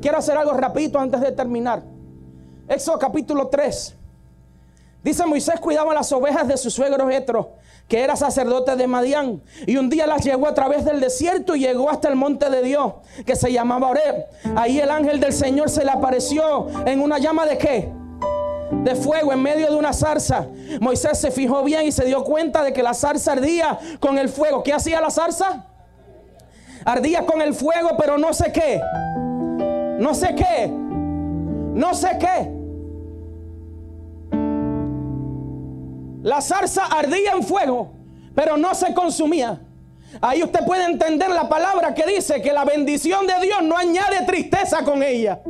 Quiero 0.00 0.18
hacer 0.18 0.36
algo 0.36 0.52
rapidito 0.52 0.98
antes 0.98 1.20
de 1.20 1.32
terminar. 1.32 1.82
Éxodo 2.68 2.98
capítulo 2.98 3.48
3. 3.48 3.96
Dice 5.02 5.26
Moisés 5.26 5.60
cuidaba 5.60 5.92
las 5.92 6.12
ovejas 6.12 6.46
de 6.46 6.56
su 6.56 6.70
suegro 6.70 7.08
Jetro, 7.08 7.52
que 7.88 8.02
era 8.02 8.16
sacerdote 8.16 8.74
de 8.76 8.86
Madián, 8.86 9.42
y 9.66 9.76
un 9.76 9.90
día 9.90 10.06
las 10.06 10.24
llevó 10.24 10.46
a 10.46 10.54
través 10.54 10.84
del 10.84 11.00
desierto 11.00 11.56
y 11.56 11.60
llegó 11.60 11.90
hasta 11.90 12.08
el 12.08 12.16
monte 12.16 12.48
de 12.48 12.62
Dios, 12.62 12.94
que 13.26 13.36
se 13.36 13.52
llamaba 13.52 13.88
Oreb. 13.88 14.24
Ahí 14.56 14.78
el 14.78 14.90
ángel 14.90 15.20
del 15.20 15.34
Señor 15.34 15.68
se 15.68 15.84
le 15.84 15.90
apareció 15.90 16.68
en 16.86 17.00
una 17.00 17.18
llama 17.18 17.44
de 17.44 17.58
qué? 17.58 17.92
De 18.82 18.94
fuego 18.94 19.32
en 19.32 19.42
medio 19.42 19.70
de 19.70 19.76
una 19.76 19.92
zarza. 19.92 20.46
Moisés 20.80 21.18
se 21.18 21.30
fijó 21.30 21.62
bien 21.62 21.86
y 21.86 21.92
se 21.92 22.04
dio 22.04 22.24
cuenta 22.24 22.62
de 22.62 22.72
que 22.72 22.82
la 22.82 22.94
zarza 22.94 23.32
ardía 23.32 23.78
con 24.00 24.18
el 24.18 24.28
fuego. 24.28 24.62
¿Qué 24.62 24.72
hacía 24.72 25.00
la 25.00 25.10
zarza? 25.10 25.66
Ardía 26.84 27.24
con 27.24 27.40
el 27.40 27.54
fuego, 27.54 27.90
pero 27.98 28.18
no 28.18 28.32
sé 28.34 28.52
qué. 28.52 28.80
No 29.98 30.14
sé 30.14 30.34
qué. 30.34 30.68
No 30.68 31.94
sé 31.94 32.18
qué. 32.18 32.64
La 36.22 36.40
zarza 36.40 36.86
ardía 36.86 37.32
en 37.32 37.42
fuego, 37.42 37.92
pero 38.34 38.56
no 38.56 38.74
se 38.74 38.94
consumía. 38.94 39.60
Ahí 40.20 40.42
usted 40.42 40.64
puede 40.64 40.84
entender 40.84 41.28
la 41.30 41.48
palabra 41.48 41.94
que 41.94 42.06
dice 42.06 42.40
que 42.40 42.52
la 42.52 42.64
bendición 42.64 43.26
de 43.26 43.34
Dios 43.42 43.62
no 43.62 43.76
añade 43.76 44.24
tristeza 44.26 44.84
con 44.84 45.02
ella. 45.02 45.40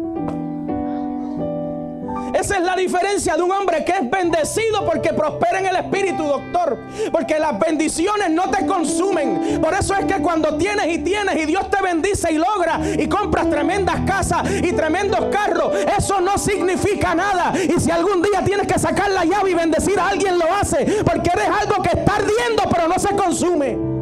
Esa 2.35 2.57
es 2.59 2.65
la 2.65 2.75
diferencia 2.75 3.37
de 3.37 3.43
un 3.43 3.53
hombre 3.53 3.85
que 3.85 3.93
es 3.93 4.11
bendecido 4.11 4.85
porque 4.85 5.13
prospera 5.13 5.61
en 5.61 5.67
el 5.67 5.77
espíritu, 5.77 6.25
doctor. 6.25 6.79
Porque 7.13 7.39
las 7.39 7.59
bendiciones 7.59 8.31
no 8.31 8.51
te 8.51 8.67
consumen. 8.67 9.61
Por 9.61 9.73
eso 9.73 9.95
es 9.95 10.05
que 10.07 10.21
cuando 10.21 10.57
tienes 10.57 10.87
y 10.89 10.99
tienes 10.99 11.37
y 11.37 11.47
Dios 11.47 11.71
te 11.71 11.81
bendice 11.81 12.33
y 12.33 12.39
logra 12.39 12.81
y 12.99 13.09
compras 13.09 13.49
tremendas 13.49 14.01
casas 14.07 14.43
y 14.51 14.73
tremendos 14.73 15.27
carros, 15.31 15.73
eso 15.97 16.21
no 16.21 16.37
significa 16.37 17.15
nada. 17.15 17.53
Y 17.57 17.81
si 17.81 17.91
algún 17.91 18.21
día 18.21 18.43
tienes 18.45 18.67
que 18.67 18.79
sacar 18.79 19.11
la 19.11 19.25
llave 19.25 19.53
y 19.53 19.55
bendecir 19.55 19.99
a 19.99 20.09
alguien, 20.09 20.37
lo 20.37 20.53
hace. 20.53 21.05
Porque 21.05 21.31
eres 21.33 21.49
algo 21.49 21.83
que 21.83 21.99
está 21.99 22.17
ardiendo 22.17 22.65
pero 22.71 22.89
no 22.89 22.99
se 22.99 23.15
consume. 23.15 23.94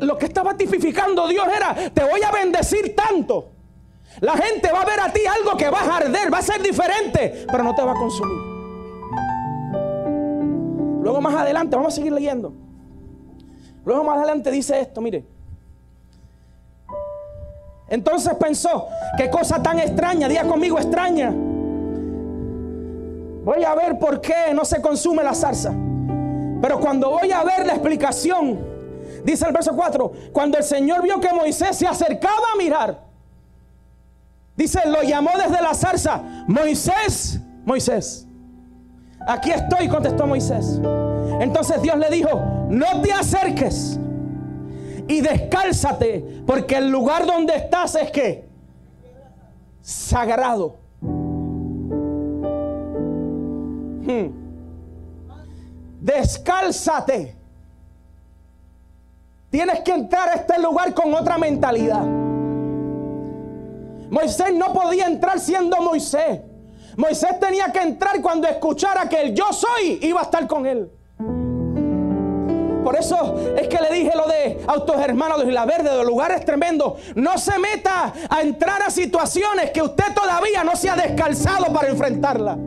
Lo 0.00 0.18
que 0.18 0.26
estaba 0.26 0.56
tipificando 0.56 1.26
Dios 1.28 1.46
era, 1.54 1.74
te 1.90 2.04
voy 2.04 2.22
a 2.22 2.30
bendecir 2.30 2.94
tanto. 2.94 3.50
La 4.20 4.36
gente 4.36 4.70
va 4.72 4.82
a 4.82 4.84
ver 4.84 5.00
a 5.00 5.12
ti 5.12 5.20
algo 5.26 5.56
que 5.56 5.68
va 5.68 5.80
a 5.80 5.96
arder, 5.96 6.32
va 6.32 6.38
a 6.38 6.42
ser 6.42 6.62
diferente, 6.62 7.46
pero 7.50 7.64
no 7.64 7.74
te 7.74 7.82
va 7.82 7.92
a 7.92 7.94
consumir. 7.94 8.38
Luego 11.02 11.20
más 11.20 11.34
adelante, 11.34 11.76
vamos 11.76 11.92
a 11.92 11.96
seguir 11.96 12.12
leyendo. 12.12 12.52
Luego 13.84 14.04
más 14.04 14.18
adelante 14.18 14.50
dice 14.50 14.80
esto, 14.80 15.00
mire. 15.00 15.24
Entonces 17.88 18.34
pensó, 18.34 18.88
qué 19.16 19.28
cosa 19.28 19.62
tan 19.62 19.78
extraña, 19.78 20.28
día 20.28 20.46
conmigo 20.46 20.78
extraña. 20.78 21.32
Voy 23.44 23.62
a 23.62 23.74
ver 23.74 23.98
por 23.98 24.20
qué 24.22 24.54
no 24.54 24.64
se 24.64 24.80
consume 24.80 25.22
la 25.22 25.34
zarza. 25.34 25.74
Pero 26.62 26.80
cuando 26.80 27.10
voy 27.10 27.30
a 27.30 27.44
ver 27.44 27.66
la 27.66 27.74
explicación, 27.74 28.73
Dice 29.24 29.46
el 29.46 29.52
verso 29.52 29.74
4, 29.74 30.12
cuando 30.32 30.58
el 30.58 30.64
Señor 30.64 31.02
vio 31.02 31.18
que 31.18 31.32
Moisés 31.32 31.76
se 31.76 31.86
acercaba 31.86 32.52
a 32.52 32.58
mirar, 32.58 33.00
dice, 34.54 34.80
lo 34.86 35.02
llamó 35.02 35.30
desde 35.36 35.62
la 35.62 35.74
zarza, 35.74 36.22
Moisés, 36.46 37.40
Moisés, 37.64 38.26
aquí 39.26 39.50
estoy, 39.50 39.88
contestó 39.88 40.26
Moisés. 40.26 40.78
Entonces 41.40 41.80
Dios 41.80 41.96
le 41.96 42.10
dijo, 42.10 42.28
no 42.68 43.00
te 43.00 43.12
acerques 43.12 43.98
y 45.08 45.22
descálzate, 45.22 46.42
porque 46.46 46.76
el 46.76 46.90
lugar 46.90 47.26
donde 47.26 47.56
estás 47.56 47.94
es 47.94 48.10
que 48.10 48.46
sagrado. 49.80 50.76
Hmm. 54.02 54.28
Descálzate. 56.00 57.43
Tienes 59.54 59.82
que 59.82 59.92
entrar 59.92 60.28
a 60.30 60.32
este 60.32 60.60
lugar 60.60 60.92
con 60.94 61.14
otra 61.14 61.38
mentalidad. 61.38 62.04
Moisés 64.10 64.52
no 64.52 64.72
podía 64.72 65.06
entrar 65.06 65.38
siendo 65.38 65.80
Moisés. 65.80 66.40
Moisés 66.96 67.38
tenía 67.38 67.70
que 67.70 67.78
entrar 67.78 68.20
cuando 68.20 68.48
escuchara 68.48 69.08
que 69.08 69.20
el 69.20 69.32
yo 69.32 69.52
soy 69.52 70.00
iba 70.02 70.18
a 70.18 70.24
estar 70.24 70.48
con 70.48 70.66
él. 70.66 70.90
Por 72.82 72.96
eso 72.96 73.38
es 73.56 73.68
que 73.68 73.78
le 73.80 73.94
dije 73.94 74.10
lo 74.16 74.26
de 74.26 74.60
autos 74.66 74.96
hermanos 75.00 75.46
de 75.46 75.52
la 75.52 75.64
verde, 75.66 75.98
de 75.98 76.04
lugares 76.04 76.44
tremendos. 76.44 76.94
No 77.14 77.38
se 77.38 77.56
meta 77.56 78.12
a 78.28 78.42
entrar 78.42 78.82
a 78.82 78.90
situaciones 78.90 79.70
que 79.70 79.82
usted 79.82 80.12
todavía 80.16 80.64
no 80.64 80.74
se 80.74 80.90
ha 80.90 80.96
descalzado 80.96 81.72
para 81.72 81.90
enfrentarla. 81.90 82.58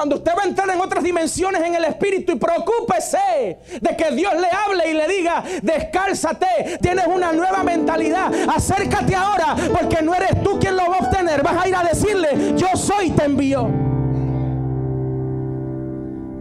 Cuando 0.00 0.16
usted 0.16 0.32
va 0.34 0.44
a 0.44 0.46
entrar 0.46 0.70
en 0.70 0.80
otras 0.80 1.04
dimensiones 1.04 1.60
en 1.60 1.74
el 1.74 1.84
espíritu 1.84 2.32
y 2.32 2.36
preocúpese 2.36 3.58
de 3.82 3.96
que 3.98 4.10
Dios 4.14 4.32
le 4.32 4.46
hable 4.48 4.90
y 4.90 4.94
le 4.94 5.06
diga, 5.06 5.44
descálzate, 5.62 6.78
tienes 6.80 7.06
una 7.06 7.34
nueva 7.34 7.62
mentalidad, 7.62 8.32
acércate 8.48 9.14
ahora 9.14 9.54
porque 9.70 10.00
no 10.00 10.14
eres 10.14 10.42
tú 10.42 10.58
quien 10.58 10.74
lo 10.74 10.88
va 10.88 10.96
a 10.96 11.00
obtener, 11.00 11.42
vas 11.42 11.62
a 11.62 11.68
ir 11.68 11.76
a 11.76 11.82
decirle, 11.82 12.56
yo 12.56 12.68
soy, 12.76 13.10
te 13.10 13.26
envió. 13.26 13.68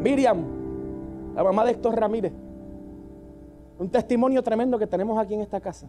Miriam, 0.01 0.41
la 1.35 1.43
mamá 1.43 1.65
de 1.65 1.71
Héctor 1.71 1.99
Ramírez, 1.99 2.31
un 3.77 3.89
testimonio 3.89 4.41
tremendo 4.41 4.79
que 4.79 4.87
tenemos 4.87 5.19
aquí 5.19 5.33
en 5.33 5.41
esta 5.41 5.59
casa. 5.59 5.85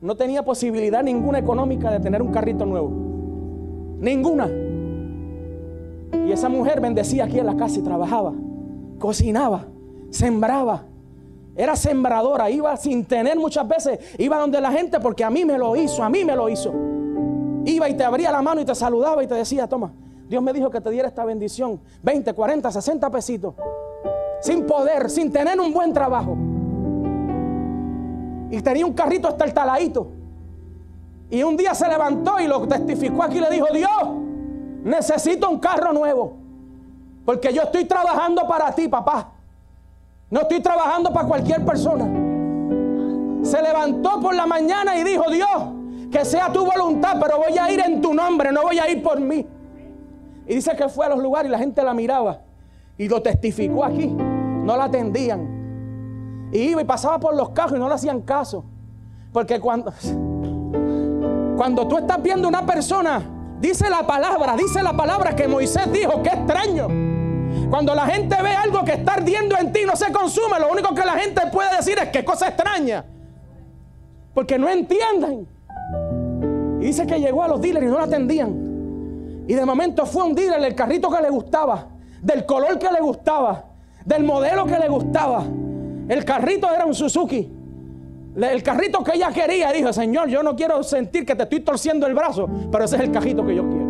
No 0.00 0.16
tenía 0.16 0.42
posibilidad 0.42 1.02
ninguna 1.02 1.40
económica 1.40 1.90
de 1.90 2.00
tener 2.00 2.22
un 2.22 2.32
carrito 2.32 2.64
nuevo. 2.64 2.88
Ninguna. 4.00 4.48
Y 6.12 6.32
esa 6.32 6.48
mujer 6.48 6.80
bendecía 6.80 7.24
aquí 7.24 7.38
en 7.38 7.46
la 7.46 7.56
casa 7.56 7.78
y 7.78 7.82
trabajaba, 7.82 8.32
cocinaba, 8.98 9.66
sembraba. 10.10 10.84
Era 11.54 11.74
sembradora, 11.74 12.50
iba 12.50 12.76
sin 12.76 13.04
tener 13.04 13.38
muchas 13.38 13.66
veces, 13.66 13.98
iba 14.18 14.38
donde 14.38 14.60
la 14.60 14.70
gente 14.70 15.00
porque 15.00 15.24
a 15.24 15.30
mí 15.30 15.44
me 15.44 15.56
lo 15.56 15.74
hizo, 15.74 16.02
a 16.02 16.10
mí 16.10 16.24
me 16.24 16.36
lo 16.36 16.48
hizo. 16.48 16.72
Iba 17.64 17.88
y 17.88 17.94
te 17.94 18.04
abría 18.04 18.30
la 18.30 18.42
mano 18.42 18.60
y 18.60 18.64
te 18.64 18.74
saludaba 18.74 19.24
y 19.24 19.26
te 19.26 19.34
decía, 19.34 19.66
toma, 19.66 19.92
Dios 20.28 20.42
me 20.42 20.52
dijo 20.52 20.70
que 20.70 20.80
te 20.80 20.90
diera 20.90 21.08
esta 21.08 21.24
bendición, 21.24 21.80
20, 22.02 22.34
40, 22.34 22.70
60 22.70 23.10
pesitos, 23.10 23.54
sin 24.40 24.66
poder, 24.66 25.08
sin 25.08 25.32
tener 25.32 25.58
un 25.58 25.72
buen 25.72 25.92
trabajo. 25.92 26.36
Y 28.50 28.60
tenía 28.60 28.84
un 28.84 28.92
carrito 28.92 29.26
hasta 29.26 29.44
el 29.44 29.54
taladito. 29.54 30.08
Y 31.30 31.42
un 31.42 31.56
día 31.56 31.74
se 31.74 31.88
levantó 31.88 32.38
y 32.38 32.46
lo 32.46 32.66
testificó 32.68 33.22
aquí 33.22 33.38
y 33.38 33.40
le 33.40 33.50
dijo, 33.50 33.66
Dios, 33.72 34.25
necesito 34.86 35.50
un 35.50 35.58
carro 35.58 35.92
nuevo. 35.92 36.36
Porque 37.24 37.52
yo 37.52 37.62
estoy 37.62 37.84
trabajando 37.84 38.46
para 38.46 38.72
ti, 38.72 38.88
papá. 38.88 39.32
No 40.30 40.42
estoy 40.42 40.60
trabajando 40.60 41.12
para 41.12 41.26
cualquier 41.26 41.64
persona. 41.64 42.04
Se 43.42 43.60
levantó 43.60 44.20
por 44.20 44.34
la 44.34 44.46
mañana 44.46 44.96
y 44.96 45.04
dijo, 45.04 45.28
Dios, 45.30 45.48
que 46.10 46.24
sea 46.24 46.52
tu 46.52 46.64
voluntad, 46.64 47.18
pero 47.20 47.38
voy 47.38 47.58
a 47.58 47.70
ir 47.70 47.80
en 47.80 48.00
tu 48.00 48.14
nombre, 48.14 48.52
no 48.52 48.62
voy 48.62 48.78
a 48.78 48.88
ir 48.88 49.02
por 49.02 49.20
mí. 49.20 49.44
Y 50.46 50.54
dice 50.54 50.74
que 50.76 50.88
fue 50.88 51.06
a 51.06 51.08
los 51.10 51.18
lugares 51.18 51.48
y 51.48 51.52
la 51.52 51.58
gente 51.58 51.82
la 51.82 51.92
miraba. 51.92 52.40
Y 52.96 53.08
lo 53.08 53.20
testificó 53.20 53.84
aquí. 53.84 54.06
No 54.06 54.76
la 54.76 54.84
atendían. 54.84 56.48
Y 56.52 56.58
iba 56.58 56.80
y 56.80 56.84
pasaba 56.84 57.18
por 57.18 57.34
los 57.34 57.50
cajos 57.50 57.76
y 57.76 57.80
no 57.80 57.88
le 57.88 57.94
hacían 57.94 58.20
caso. 58.22 58.64
Porque 59.32 59.58
cuando, 59.58 59.92
cuando 61.56 61.88
tú 61.88 61.98
estás 61.98 62.22
viendo 62.22 62.46
una 62.46 62.64
persona 62.64 63.35
Dice 63.60 63.88
la 63.88 64.06
palabra, 64.06 64.54
dice 64.56 64.82
la 64.82 64.92
palabra 64.92 65.34
que 65.34 65.48
Moisés 65.48 65.90
dijo, 65.92 66.22
que 66.22 66.28
extraño. 66.28 66.88
Cuando 67.70 67.94
la 67.94 68.06
gente 68.06 68.36
ve 68.42 68.50
algo 68.50 68.84
que 68.84 68.92
está 68.92 69.14
ardiendo 69.14 69.56
en 69.58 69.72
ti, 69.72 69.80
no 69.86 69.96
se 69.96 70.12
consume, 70.12 70.60
lo 70.60 70.70
único 70.70 70.94
que 70.94 71.04
la 71.04 71.14
gente 71.14 71.40
puede 71.52 71.74
decir 71.76 71.98
es 71.98 72.10
que 72.10 72.24
cosa 72.24 72.48
extraña. 72.48 73.04
Porque 74.34 74.58
no 74.58 74.68
entienden. 74.68 75.48
Y 76.80 76.84
dice 76.84 77.06
que 77.06 77.18
llegó 77.18 77.42
a 77.42 77.48
los 77.48 77.60
dealers 77.60 77.86
y 77.86 77.88
no 77.88 77.98
lo 77.98 78.04
atendían. 78.04 79.44
Y 79.48 79.54
de 79.54 79.64
momento 79.64 80.04
fue 80.04 80.24
un 80.24 80.34
dealer 80.34 80.60
del 80.60 80.74
carrito 80.74 81.10
que 81.10 81.22
le 81.22 81.30
gustaba, 81.30 81.86
del 82.20 82.44
color 82.44 82.78
que 82.78 82.90
le 82.90 83.00
gustaba, 83.00 83.64
del 84.04 84.24
modelo 84.24 84.66
que 84.66 84.78
le 84.78 84.88
gustaba. 84.88 85.44
El 86.08 86.24
carrito 86.24 86.72
era 86.72 86.84
un 86.84 86.94
Suzuki. 86.94 87.55
El 88.36 88.62
carrito 88.62 89.02
que 89.02 89.12
ella 89.14 89.30
quería, 89.32 89.72
dijo, 89.72 89.92
Señor, 89.92 90.28
yo 90.28 90.42
no 90.42 90.54
quiero 90.54 90.82
sentir 90.82 91.24
que 91.24 91.34
te 91.34 91.44
estoy 91.44 91.60
torciendo 91.60 92.06
el 92.06 92.14
brazo, 92.14 92.48
pero 92.70 92.84
ese 92.84 92.96
es 92.96 93.02
el 93.02 93.10
cajito 93.10 93.46
que 93.46 93.54
yo 93.54 93.66
quiero. 93.66 93.86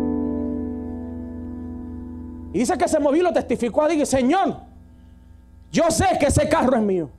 Y 2.53 2.59
dice 2.59 2.77
que 2.77 2.87
se 2.87 2.99
movió 2.99 3.21
y 3.21 3.25
lo 3.25 3.33
testificó 3.33 3.87
Dios, 3.89 4.07
Señor, 4.07 4.55
yo 5.71 5.91
sé 5.91 6.05
que 6.17 6.27
ese 6.27 6.47
carro 6.47 6.77
es 6.77 6.81
mío. 6.81 7.09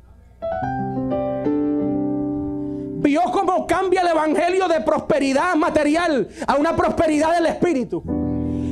Vio 3.01 3.23
cómo 3.31 3.67
cambia 3.67 4.01
el 4.01 4.09
evangelio 4.09 4.67
de 4.67 4.81
prosperidad 4.81 5.55
material 5.55 6.29
a 6.47 6.57
una 6.57 6.75
prosperidad 6.75 7.35
del 7.35 7.47
espíritu. 7.47 8.03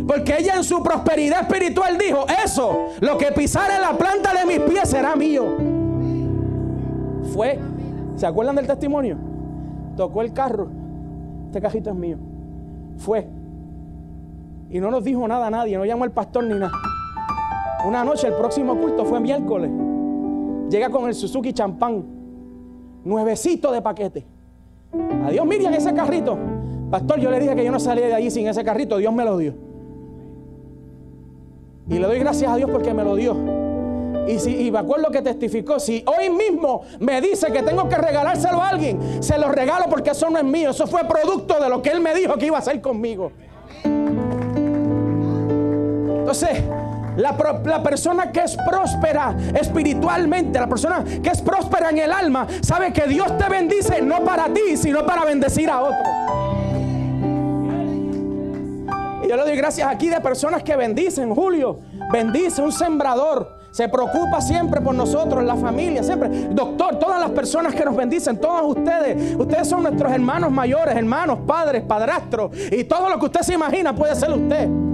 Porque 0.08 0.36
ella 0.38 0.54
en 0.56 0.64
su 0.64 0.82
prosperidad 0.82 1.42
espiritual 1.42 1.98
dijo, 1.98 2.26
eso, 2.42 2.88
lo 3.00 3.18
que 3.18 3.32
pisara 3.32 3.76
en 3.76 3.82
la 3.82 3.98
planta 3.98 4.32
de 4.32 4.46
mis 4.46 4.60
pies 4.60 4.88
será 4.88 5.14
mío. 5.14 5.56
Fue 7.32 7.58
¿Se 8.16 8.26
acuerdan 8.26 8.56
del 8.56 8.66
testimonio? 8.66 9.16
Tocó 9.96 10.22
el 10.22 10.32
carro. 10.32 10.68
Este 11.46 11.60
cajito 11.60 11.90
es 11.90 11.96
mío. 11.96 12.16
Fue. 12.96 13.28
Y 14.70 14.80
no 14.80 14.90
nos 14.90 15.04
dijo 15.04 15.26
nada 15.28 15.46
a 15.46 15.50
nadie. 15.50 15.76
No 15.76 15.84
llamó 15.84 16.04
al 16.04 16.12
pastor 16.12 16.44
ni 16.44 16.54
nada. 16.54 16.72
Una 17.86 18.04
noche, 18.04 18.26
el 18.26 18.34
próximo 18.34 18.76
culto 18.76 19.04
fue 19.04 19.20
miércoles. 19.20 19.70
Llega 20.70 20.90
con 20.90 21.06
el 21.06 21.14
Suzuki 21.14 21.52
champán. 21.52 22.04
Nuevecito 23.04 23.70
de 23.70 23.82
paquete. 23.82 24.26
Adiós, 25.24 25.46
Miriam, 25.46 25.72
ese 25.74 25.92
carrito. 25.94 26.36
Pastor, 26.90 27.20
yo 27.20 27.30
le 27.30 27.38
dije 27.38 27.54
que 27.54 27.64
yo 27.64 27.70
no 27.70 27.78
salía 27.78 28.06
de 28.06 28.14
allí 28.14 28.30
sin 28.30 28.46
ese 28.48 28.64
carrito. 28.64 28.96
Dios 28.96 29.12
me 29.12 29.24
lo 29.24 29.36
dio. 29.36 29.54
Y 31.88 31.98
le 31.98 32.06
doy 32.06 32.18
gracias 32.18 32.50
a 32.50 32.56
Dios 32.56 32.70
porque 32.70 32.92
me 32.92 33.04
lo 33.04 33.14
dio. 33.14 33.36
Y, 34.26 34.38
si, 34.40 34.70
me 34.70 34.78
acuerdo 34.78 35.10
que 35.10 35.22
testificó, 35.22 35.78
si 35.78 36.04
hoy 36.06 36.30
mismo 36.30 36.82
me 36.98 37.20
dice 37.20 37.52
que 37.52 37.62
tengo 37.62 37.88
que 37.88 37.96
regalárselo 37.96 38.60
a 38.60 38.68
alguien, 38.68 39.22
se 39.22 39.38
lo 39.38 39.48
regalo 39.48 39.86
porque 39.88 40.10
eso 40.10 40.28
no 40.30 40.38
es 40.38 40.44
mío, 40.44 40.70
eso 40.70 40.86
fue 40.86 41.04
producto 41.04 41.60
de 41.60 41.68
lo 41.68 41.80
que 41.80 41.90
él 41.90 42.00
me 42.00 42.14
dijo 42.14 42.34
que 42.36 42.46
iba 42.46 42.56
a 42.56 42.60
hacer 42.60 42.80
conmigo. 42.80 43.32
Entonces, 46.18 46.62
La, 47.16 47.34
la, 47.64 47.82
persona 47.82 48.30
que 48.30 48.40
es 48.40 48.58
próspera 48.68 49.34
espiritualmente, 49.58 50.60
la 50.60 50.66
persona 50.66 51.02
que 51.22 51.30
es 51.30 51.40
próspera 51.40 51.88
en 51.88 51.98
el 51.98 52.12
alma, 52.12 52.46
sabe 52.60 52.92
que 52.92 53.06
Dios 53.06 53.38
te 53.38 53.48
bendice 53.48 54.02
no 54.02 54.22
para 54.22 54.52
ti, 54.52 54.76
sino 54.76 55.06
para 55.06 55.24
bendecir 55.24 55.70
a 55.70 55.80
otro. 55.80 56.04
Y 59.24 59.28
yo 59.28 59.36
le 59.36 59.44
doy 59.44 59.56
gracias 59.56 59.88
aquí 59.88 60.10
de 60.10 60.20
personas 60.20 60.62
que 60.62 60.76
bendicen. 60.76 61.34
Julio, 61.34 61.80
bendice 62.12 62.60
un 62.60 62.70
sembrador. 62.70 63.55
Se 63.76 63.90
preocupa 63.90 64.40
siempre 64.40 64.80
por 64.80 64.94
nosotros, 64.94 65.44
la 65.44 65.54
familia, 65.54 66.02
siempre. 66.02 66.30
Doctor, 66.48 66.98
todas 66.98 67.20
las 67.20 67.28
personas 67.32 67.74
que 67.74 67.84
nos 67.84 67.94
bendicen, 67.94 68.40
todos 68.40 68.74
ustedes, 68.74 69.36
ustedes 69.36 69.68
son 69.68 69.82
nuestros 69.82 70.10
hermanos 70.10 70.50
mayores, 70.50 70.96
hermanos, 70.96 71.40
padres, 71.46 71.82
padrastros. 71.82 72.52
Y 72.72 72.84
todo 72.84 73.10
lo 73.10 73.18
que 73.18 73.26
usted 73.26 73.42
se 73.42 73.52
imagina 73.52 73.94
puede 73.94 74.16
ser 74.16 74.30
usted 74.30 74.85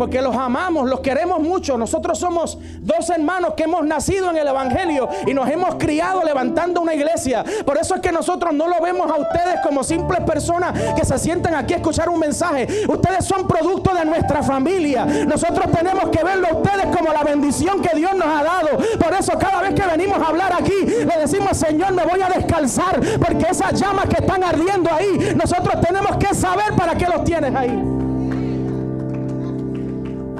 porque 0.00 0.22
los 0.22 0.34
amamos, 0.34 0.88
los 0.88 1.00
queremos 1.00 1.40
mucho. 1.40 1.76
Nosotros 1.76 2.18
somos 2.18 2.56
dos 2.80 3.10
hermanos 3.10 3.52
que 3.54 3.64
hemos 3.64 3.84
nacido 3.84 4.30
en 4.30 4.38
el 4.38 4.48
Evangelio 4.48 5.06
y 5.26 5.34
nos 5.34 5.46
hemos 5.50 5.74
criado 5.74 6.24
levantando 6.24 6.80
una 6.80 6.94
iglesia. 6.94 7.44
Por 7.66 7.76
eso 7.76 7.96
es 7.96 8.00
que 8.00 8.10
nosotros 8.10 8.54
no 8.54 8.66
lo 8.66 8.80
vemos 8.80 9.10
a 9.10 9.16
ustedes 9.16 9.60
como 9.62 9.84
simples 9.84 10.20
personas 10.20 10.72
que 10.94 11.04
se 11.04 11.18
sientan 11.18 11.54
aquí 11.54 11.74
a 11.74 11.76
escuchar 11.76 12.08
un 12.08 12.18
mensaje. 12.18 12.66
Ustedes 12.88 13.26
son 13.26 13.46
producto 13.46 13.94
de 13.94 14.06
nuestra 14.06 14.42
familia. 14.42 15.04
Nosotros 15.04 15.70
tenemos 15.70 16.08
que 16.08 16.24
verlo 16.24 16.48
a 16.48 16.54
ustedes 16.54 16.96
como 16.96 17.12
la 17.12 17.22
bendición 17.22 17.82
que 17.82 17.94
Dios 17.94 18.14
nos 18.14 18.26
ha 18.26 18.42
dado. 18.42 18.78
Por 18.98 19.12
eso 19.12 19.38
cada 19.38 19.60
vez 19.60 19.74
que 19.74 19.86
venimos 19.86 20.16
a 20.18 20.28
hablar 20.28 20.54
aquí, 20.54 20.80
le 20.86 21.18
decimos, 21.20 21.58
Señor, 21.58 21.92
me 21.92 22.06
voy 22.06 22.22
a 22.22 22.30
descalzar, 22.30 22.98
porque 23.18 23.48
esas 23.50 23.78
llamas 23.78 24.06
que 24.06 24.16
están 24.22 24.42
ardiendo 24.44 24.88
ahí, 24.90 25.34
nosotros 25.36 25.78
tenemos 25.86 26.16
que 26.16 26.34
saber 26.34 26.72
para 26.74 26.94
qué 26.94 27.04
los 27.04 27.22
tienes 27.22 27.54
ahí. 27.54 28.00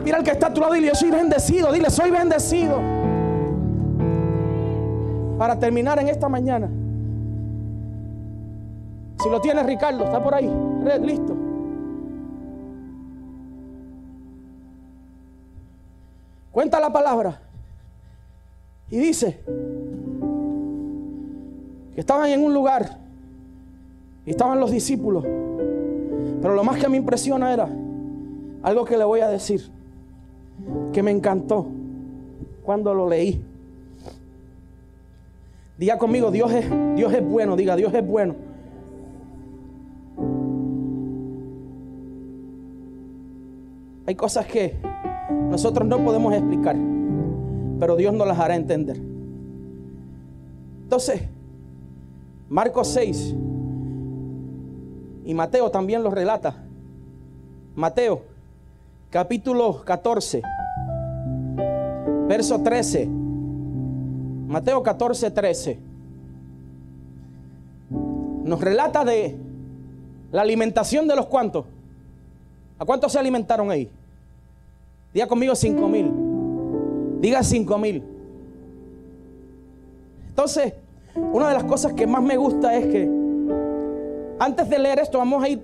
Mira 0.04 0.18
al 0.18 0.24
que 0.24 0.30
está 0.30 0.46
a 0.48 0.54
tu 0.54 0.60
lado 0.60 0.74
y 0.74 0.80
dile, 0.80 0.88
yo 0.88 0.94
soy 0.94 1.10
bendecido. 1.10 1.72
Dile, 1.72 1.90
soy 1.90 2.10
bendecido. 2.10 2.78
Para 5.38 5.58
terminar 5.58 5.98
en 5.98 6.08
esta 6.08 6.28
mañana. 6.28 6.68
Si 9.22 9.28
lo 9.28 9.40
tienes, 9.40 9.66
Ricardo, 9.66 10.04
está 10.04 10.22
por 10.22 10.34
ahí. 10.34 10.50
Listo. 11.02 11.36
Cuenta 16.50 16.80
la 16.80 16.92
palabra. 16.92 17.40
Y 18.90 18.98
dice 18.98 19.40
que 21.94 22.00
estaban 22.00 22.28
en 22.30 22.42
un 22.42 22.52
lugar 22.52 22.98
y 24.26 24.30
estaban 24.30 24.58
los 24.58 24.70
discípulos. 24.70 25.24
Pero 26.42 26.54
lo 26.54 26.64
más 26.64 26.78
que 26.78 26.88
me 26.88 26.96
impresiona 26.96 27.52
era 27.52 27.68
algo 28.62 28.84
que 28.84 28.96
le 28.96 29.04
voy 29.04 29.20
a 29.20 29.28
decir 29.28 29.70
que 30.92 31.03
me 31.03 31.11
encantó 31.11 31.66
cuando 32.62 32.94
lo 32.94 33.09
leí. 33.09 33.44
Diga 35.79 35.99
conmigo, 35.99 36.31
Dios 36.31 36.53
es, 36.53 36.66
Dios 36.94 37.12
es 37.12 37.25
bueno, 37.27 37.57
diga, 37.57 37.75
Dios 37.77 37.92
es 37.94 38.07
bueno. 38.07 38.35
Hay 44.07 44.14
cosas 44.14 44.46
que 44.46 44.75
nosotros 45.51 45.87
no 45.87 46.05
podemos 46.05 46.35
explicar, 46.35 46.77
pero 47.79 47.96
Dios 47.96 48.12
nos 48.12 48.27
las 48.27 48.38
hará 48.38 48.57
entender. 48.57 49.01
Entonces, 50.83 51.23
Marcos 52.49 52.88
6 52.88 53.37
y 55.25 55.35
Mateo 55.35 55.70
también 55.70 56.03
lo 56.03 56.11
relata. 56.11 56.64
Mateo 57.77 58.23
capítulo 59.11 59.83
14, 59.85 60.42
verso 62.29 62.61
13. 62.62 63.09
Mateo 64.46 64.83
14, 64.83 65.31
13. 65.31 65.79
Nos 68.44 68.61
relata 68.61 69.05
de 69.05 69.37
la 70.33 70.42
alimentación 70.42 71.09
de 71.09 71.16
los 71.16 71.27
cuantos. 71.27 71.66
¿A 72.79 72.85
cuántos 72.85 73.12
se 73.12 73.18
alimentaron 73.18 73.70
ahí? 73.70 73.90
Diga 75.12 75.27
conmigo 75.27 75.55
cinco 75.55 75.88
mil. 75.88 76.11
Diga 77.20 77.42
cinco 77.42 77.79
mil. 77.79 78.03
Entonces, 80.29 80.75
una 81.14 81.49
de 81.49 81.55
las 81.55 81.64
cosas 81.64 81.92
que 81.92 82.07
más 82.07 82.23
me 82.23 82.37
gusta 82.37 82.75
es 82.77 82.87
que 82.87 83.11
antes 84.38 84.68
de 84.68 84.79
leer 84.79 85.01
esto 85.01 85.18
vamos 85.18 85.42
a 85.42 85.49
ir 85.49 85.61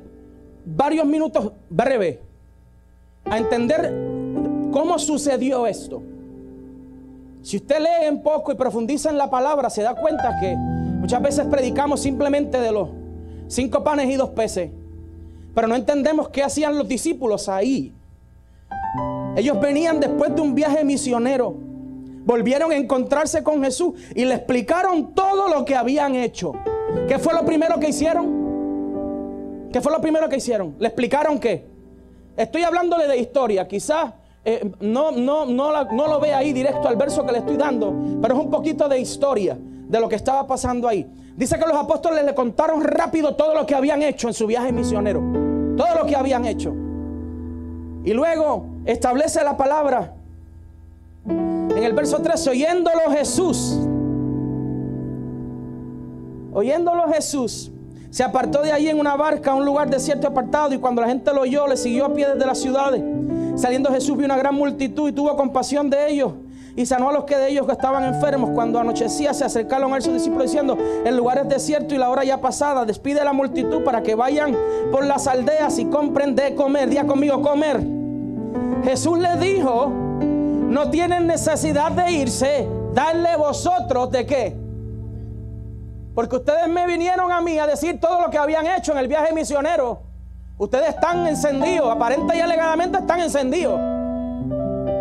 varios 0.65 1.07
minutos 1.07 1.53
breves 1.71 2.26
a 3.31 3.39
entender 3.39 3.93
cómo 4.73 4.99
sucedió 4.99 5.67
esto. 5.67 6.03
Si 7.43 7.59
usted 7.59 7.79
lee 7.79 8.09
un 8.11 8.23
poco 8.23 8.53
y 8.53 8.57
profundiza 8.57 9.11
en 9.11 9.19
la 9.19 9.31
palabra, 9.31 9.71
se 9.71 9.83
da 9.83 9.95
cuenta 9.95 10.37
que 10.41 10.57
muchas 10.57 11.23
veces 11.23 11.47
predicamos 11.47 12.01
simplemente 12.01 12.61
de 12.61 12.73
los 12.73 12.89
cinco 13.47 13.85
panes 13.85 14.11
y 14.11 14.17
dos 14.17 14.31
peces, 14.31 14.71
pero 15.55 15.69
no 15.69 15.77
entendemos 15.77 16.29
qué 16.31 16.43
hacían 16.43 16.77
los 16.77 16.89
discípulos 16.89 17.49
ahí. 17.49 17.95
Ellos 19.37 19.61
venían 19.61 20.01
después 20.01 20.35
de 20.35 20.41
un 20.41 20.55
viaje 20.55 20.83
misionero, 20.83 21.55
volvieron 22.25 22.73
a 22.73 22.77
encontrarse 22.77 23.43
con 23.43 23.63
Jesús 23.63 23.95
y 24.15 24.25
le 24.25 24.35
explicaron 24.35 25.15
todo 25.15 25.49
lo 25.49 25.65
que 25.65 25.77
habían 25.77 26.17
hecho. 26.17 26.53
¿Qué 27.07 27.19
fue 27.19 27.33
lo 27.35 27.45
primero 27.45 27.79
que 27.79 27.91
hicieron? 27.91 29.69
¿Qué 29.73 29.81
fue 29.81 29.93
lo 29.93 30.01
primero 30.01 30.29
que 30.29 30.37
hicieron? 30.37 30.75
¿Le 30.79 30.89
explicaron 30.89 31.39
qué? 31.39 31.76
Estoy 32.37 32.63
hablándole 32.63 33.07
de 33.07 33.17
historia, 33.17 33.67
quizás 33.67 34.13
eh, 34.45 34.71
no, 34.81 35.11
no, 35.11 35.47
no, 35.47 35.85
no 35.85 36.07
lo 36.07 36.21
ve 36.21 36.35
ahí 36.35 36.53
directo 36.53 36.87
al 36.87 36.97
verso 36.97 37.25
que 37.25 37.33
le 37.33 37.39
estoy 37.39 37.57
dando, 37.57 37.95
pero 38.21 38.35
es 38.35 38.41
un 38.41 38.51
poquito 38.51 38.89
de 38.89 39.01
historia 39.01 39.59
de 39.59 40.01
lo 40.01 40.09
que 40.09 40.17
estaba 40.17 40.47
pasando 40.47 40.87
ahí. 40.87 41.05
Dice 41.37 41.59
que 41.59 41.67
los 41.67 41.77
apóstoles 41.77 42.25
le 42.25 42.35
contaron 42.35 42.83
rápido 42.85 43.35
todo 43.35 43.55
lo 43.55 43.67
que 43.67 43.75
habían 43.75 44.03
hecho 44.03 44.29
en 44.29 44.35
su 44.35 44.47
viaje 44.47 44.71
misionero, 44.71 45.21
todo 45.77 45.95
lo 45.99 46.07
que 46.07 46.15
habían 46.15 46.45
hecho. 46.45 46.75
Y 48.05 48.13
luego 48.13 48.67
establece 48.85 49.43
la 49.43 49.57
palabra 49.57 50.15
en 51.27 51.83
el 51.83 51.93
verso 51.93 52.23
13, 52.23 52.51
oyéndolo 52.51 53.11
Jesús, 53.11 53.79
oyéndolo 56.53 57.09
Jesús, 57.09 57.73
se 58.11 58.23
apartó 58.23 58.63
de 58.63 58.73
allí 58.73 58.89
en 58.89 58.99
una 58.99 59.17
barca 59.17 59.53
a 59.53 59.55
un 59.55 59.65
lugar 59.65 59.91
desierto 59.91 60.29
apartado 60.29 60.75
y 60.75 60.79
cuando 60.79 61.03
la 61.03 61.09
gente 61.09 61.33
lo 61.33 61.43
oyó 61.43 61.67
le 61.67 61.77
siguió 61.77 62.07
a 62.07 62.15
pie 62.15 62.29
desde 62.29 62.47
las 62.47 62.59
ciudades. 62.59 63.03
Saliendo 63.57 63.91
Jesús 63.91 64.17
vio 64.17 64.27
una 64.27 64.37
gran 64.37 64.55
multitud 64.55 65.09
y 65.09 65.13
tuvo 65.13 65.35
compasión 65.37 65.89
de 65.91 66.11
ellos 66.11 66.33
y 66.77 66.85
sanó 66.85 67.09
a 67.09 67.13
los 67.13 67.25
que 67.25 67.37
de 67.37 67.49
ellos 67.49 67.67
que 67.67 67.73
estaban 67.73 68.05
enfermos. 68.05 68.51
Cuando 68.51 68.79
anochecía 68.79 69.33
se 69.33 69.45
acercaron 69.45 69.95
a 69.95 70.01
sus 70.01 70.13
discípulos 70.13 70.45
diciendo, 70.45 70.77
el 71.05 71.17
lugar 71.17 71.39
es 71.39 71.49
desierto 71.49 71.95
y 71.95 71.99
la 71.99 72.11
hora 72.11 72.23
ya 72.23 72.41
pasada, 72.41 72.85
despide 72.85 73.21
a 73.21 73.25
la 73.25 73.33
multitud 73.33 73.83
para 73.83 74.03
que 74.03 74.15
vayan 74.15 74.55
por 74.93 75.05
las 75.07 75.27
aldeas 75.27 75.79
y 75.79 75.87
compren 75.87 76.35
de 76.35 76.55
comer. 76.55 76.91
Día 76.91 77.07
conmigo, 77.07 77.41
comer. 77.41 77.81
Jesús 78.85 79.19
le 79.19 79.37
dijo, 79.37 79.91
no 79.91 80.91
tienen 80.91 81.27
necesidad 81.27 81.93
de 81.93 82.13
irse, 82.13 82.69
darle 82.93 83.37
vosotros 83.37 84.11
de 84.11 84.27
qué? 84.27 84.66
Porque 86.17 86.37
ustedes 86.37 86.67
me 86.67 86.87
vinieron 86.87 87.31
a 87.31 87.43
mí 87.43 87.59
a 87.59 87.67
decir 87.67 88.01
todo 88.01 88.23
lo 88.23 88.31
que 88.31 88.39
habían 88.39 88.67
hecho 88.67 88.93
en 88.93 88.99
el 88.99 89.07
viaje 89.07 89.35
misionero. 89.35 90.01
Ustedes 90.57 90.89
están 90.89 91.27
encendidos, 91.27 91.95
aparente 91.95 92.35
y 92.35 92.41
alegadamente 92.41 92.97
están 92.97 93.21
encendidos. 93.21 93.79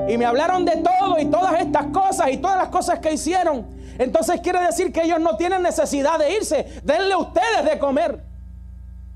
Y 0.10 0.18
me 0.18 0.26
hablaron 0.26 0.66
de 0.66 0.76
todo 0.76 1.18
y 1.18 1.28
todas 1.28 1.62
estas 1.62 1.86
cosas 1.86 2.28
y 2.34 2.38
todas 2.38 2.58
las 2.58 2.68
cosas 2.68 3.00
que 3.00 3.14
hicieron. 3.14 3.66
Entonces 3.98 4.42
quiere 4.42 4.60
decir 4.60 4.92
que 4.92 5.04
ellos 5.04 5.22
no 5.22 5.38
tienen 5.38 5.62
necesidad 5.62 6.20
de 6.20 6.34
irse. 6.34 6.66
Denle 6.84 7.16
ustedes 7.16 7.64
de 7.64 7.80
comer. 7.80 8.22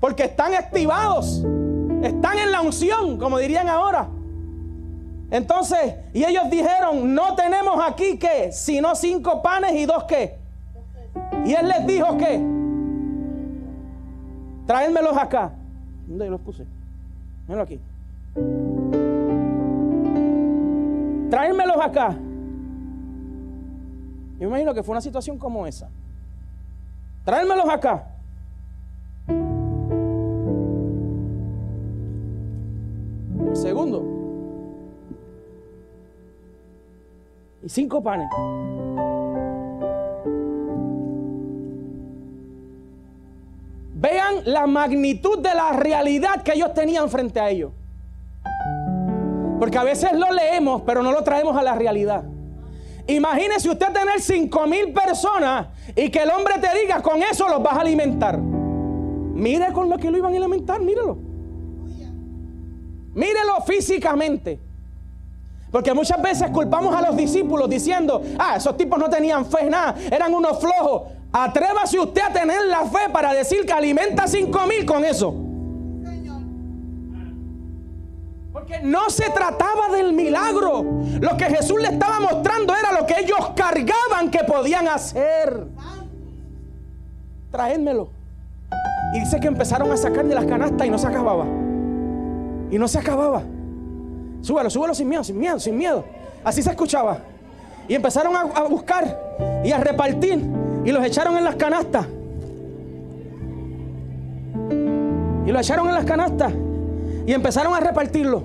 Porque 0.00 0.22
están 0.22 0.54
activados. 0.54 1.44
Están 2.02 2.38
en 2.38 2.50
la 2.50 2.62
unción, 2.62 3.18
como 3.18 3.36
dirían 3.36 3.68
ahora. 3.68 4.08
Entonces, 5.30 5.96
y 6.14 6.24
ellos 6.24 6.44
dijeron, 6.48 7.14
no 7.14 7.34
tenemos 7.34 7.78
aquí 7.86 8.18
que, 8.18 8.52
sino 8.52 8.96
cinco 8.96 9.42
panes 9.42 9.74
y 9.74 9.84
dos 9.84 10.04
que 10.04 10.39
y 11.44 11.54
él 11.54 11.68
les 11.68 11.86
dijo 11.86 12.16
que, 12.16 12.44
traédmelos 14.66 15.16
acá. 15.16 15.52
¿Dónde 16.06 16.30
los 16.30 16.40
puse? 16.40 16.66
Míralo 17.46 17.62
aquí. 17.62 17.80
Traédmelos 21.30 21.76
acá. 21.80 22.16
Yo 24.38 24.40
me 24.40 24.46
imagino 24.46 24.74
que 24.74 24.82
fue 24.82 24.92
una 24.92 25.00
situación 25.00 25.38
como 25.38 25.66
esa. 25.66 25.88
Traédmelos 27.24 27.68
acá. 27.68 28.06
El 33.48 33.56
segundo. 33.56 34.04
Y 37.62 37.68
cinco 37.68 38.02
panes. 38.02 38.30
La 44.44 44.66
magnitud 44.66 45.38
de 45.38 45.54
la 45.54 45.72
realidad 45.72 46.42
que 46.42 46.52
ellos 46.52 46.72
tenían 46.74 47.08
frente 47.08 47.40
a 47.40 47.50
ellos. 47.50 47.72
Porque 49.58 49.76
a 49.76 49.84
veces 49.84 50.12
lo 50.12 50.30
leemos, 50.32 50.82
pero 50.82 51.02
no 51.02 51.12
lo 51.12 51.22
traemos 51.22 51.56
a 51.56 51.62
la 51.62 51.74
realidad. 51.74 52.24
Imagínese 53.06 53.68
usted 53.68 53.92
tener 53.92 54.20
cinco 54.20 54.66
mil 54.66 54.92
personas 54.92 55.68
y 55.96 56.10
que 56.10 56.22
el 56.22 56.30
hombre 56.30 56.54
te 56.60 56.68
diga, 56.80 57.02
con 57.02 57.22
eso 57.22 57.48
los 57.48 57.62
vas 57.62 57.74
a 57.74 57.80
alimentar. 57.80 58.38
Mire 58.38 59.72
con 59.72 59.88
lo 59.88 59.98
que 59.98 60.10
lo 60.10 60.18
iban 60.18 60.32
a 60.32 60.36
alimentar, 60.36 60.80
mírelo. 60.80 61.18
Mírelo 63.14 63.60
físicamente. 63.66 64.60
Porque 65.70 65.94
muchas 65.94 66.20
veces 66.20 66.50
culpamos 66.50 66.94
a 66.94 67.00
los 67.00 67.16
discípulos 67.16 67.68
diciendo, 67.68 68.22
ah, 68.38 68.56
esos 68.56 68.76
tipos 68.76 68.98
no 68.98 69.08
tenían 69.08 69.44
fe, 69.46 69.68
nada, 69.70 69.94
eran 70.10 70.34
unos 70.34 70.60
flojos. 70.60 71.12
Atrévase 71.32 71.98
usted 71.98 72.22
a 72.22 72.32
tener 72.32 72.66
la 72.66 72.84
fe 72.86 73.08
para 73.12 73.32
decir 73.32 73.64
que 73.64 73.72
alimenta 73.72 74.26
cinco 74.26 74.66
mil 74.66 74.84
con 74.84 75.04
eso. 75.04 75.34
Porque 78.52 78.80
no 78.82 79.08
se 79.10 79.30
trataba 79.30 79.88
del 79.90 80.12
milagro. 80.12 80.84
Lo 81.20 81.36
que 81.36 81.44
Jesús 81.44 81.80
le 81.80 81.88
estaba 81.88 82.18
mostrando 82.18 82.74
era 82.74 82.92
lo 82.92 83.06
que 83.06 83.20
ellos 83.20 83.52
cargaban 83.54 84.30
que 84.30 84.40
podían 84.40 84.88
hacer. 84.88 85.68
Traédmelo. 87.52 88.08
Y 89.14 89.20
dice 89.20 89.40
que 89.40 89.48
empezaron 89.48 89.90
a 89.92 89.96
sacar 89.96 90.24
de 90.24 90.34
las 90.34 90.44
canastas 90.46 90.86
y 90.86 90.90
no 90.90 90.98
se 90.98 91.06
acababa. 91.06 91.44
Y 92.70 92.78
no 92.78 92.88
se 92.88 92.98
acababa. 92.98 93.42
Súbalo, 94.42 94.70
súbalo 94.70 94.94
sin 94.94 95.08
miedo, 95.08 95.22
sin 95.22 95.38
miedo, 95.38 95.58
sin 95.60 95.76
miedo. 95.76 96.04
Así 96.42 96.62
se 96.62 96.70
escuchaba. 96.70 97.18
Y 97.88 97.94
empezaron 97.94 98.34
a, 98.36 98.62
buscar 98.62 99.60
y 99.64 99.72
a 99.72 99.78
repartir. 99.78 100.59
Y 100.84 100.92
los 100.92 101.04
echaron 101.04 101.36
en 101.36 101.44
las 101.44 101.56
canastas. 101.56 102.06
Y 105.46 105.52
lo 105.52 105.58
echaron 105.58 105.88
en 105.88 105.94
las 105.94 106.04
canastas. 106.04 106.52
Y 107.26 107.32
empezaron 107.32 107.74
a 107.74 107.80
repartirlo. 107.80 108.42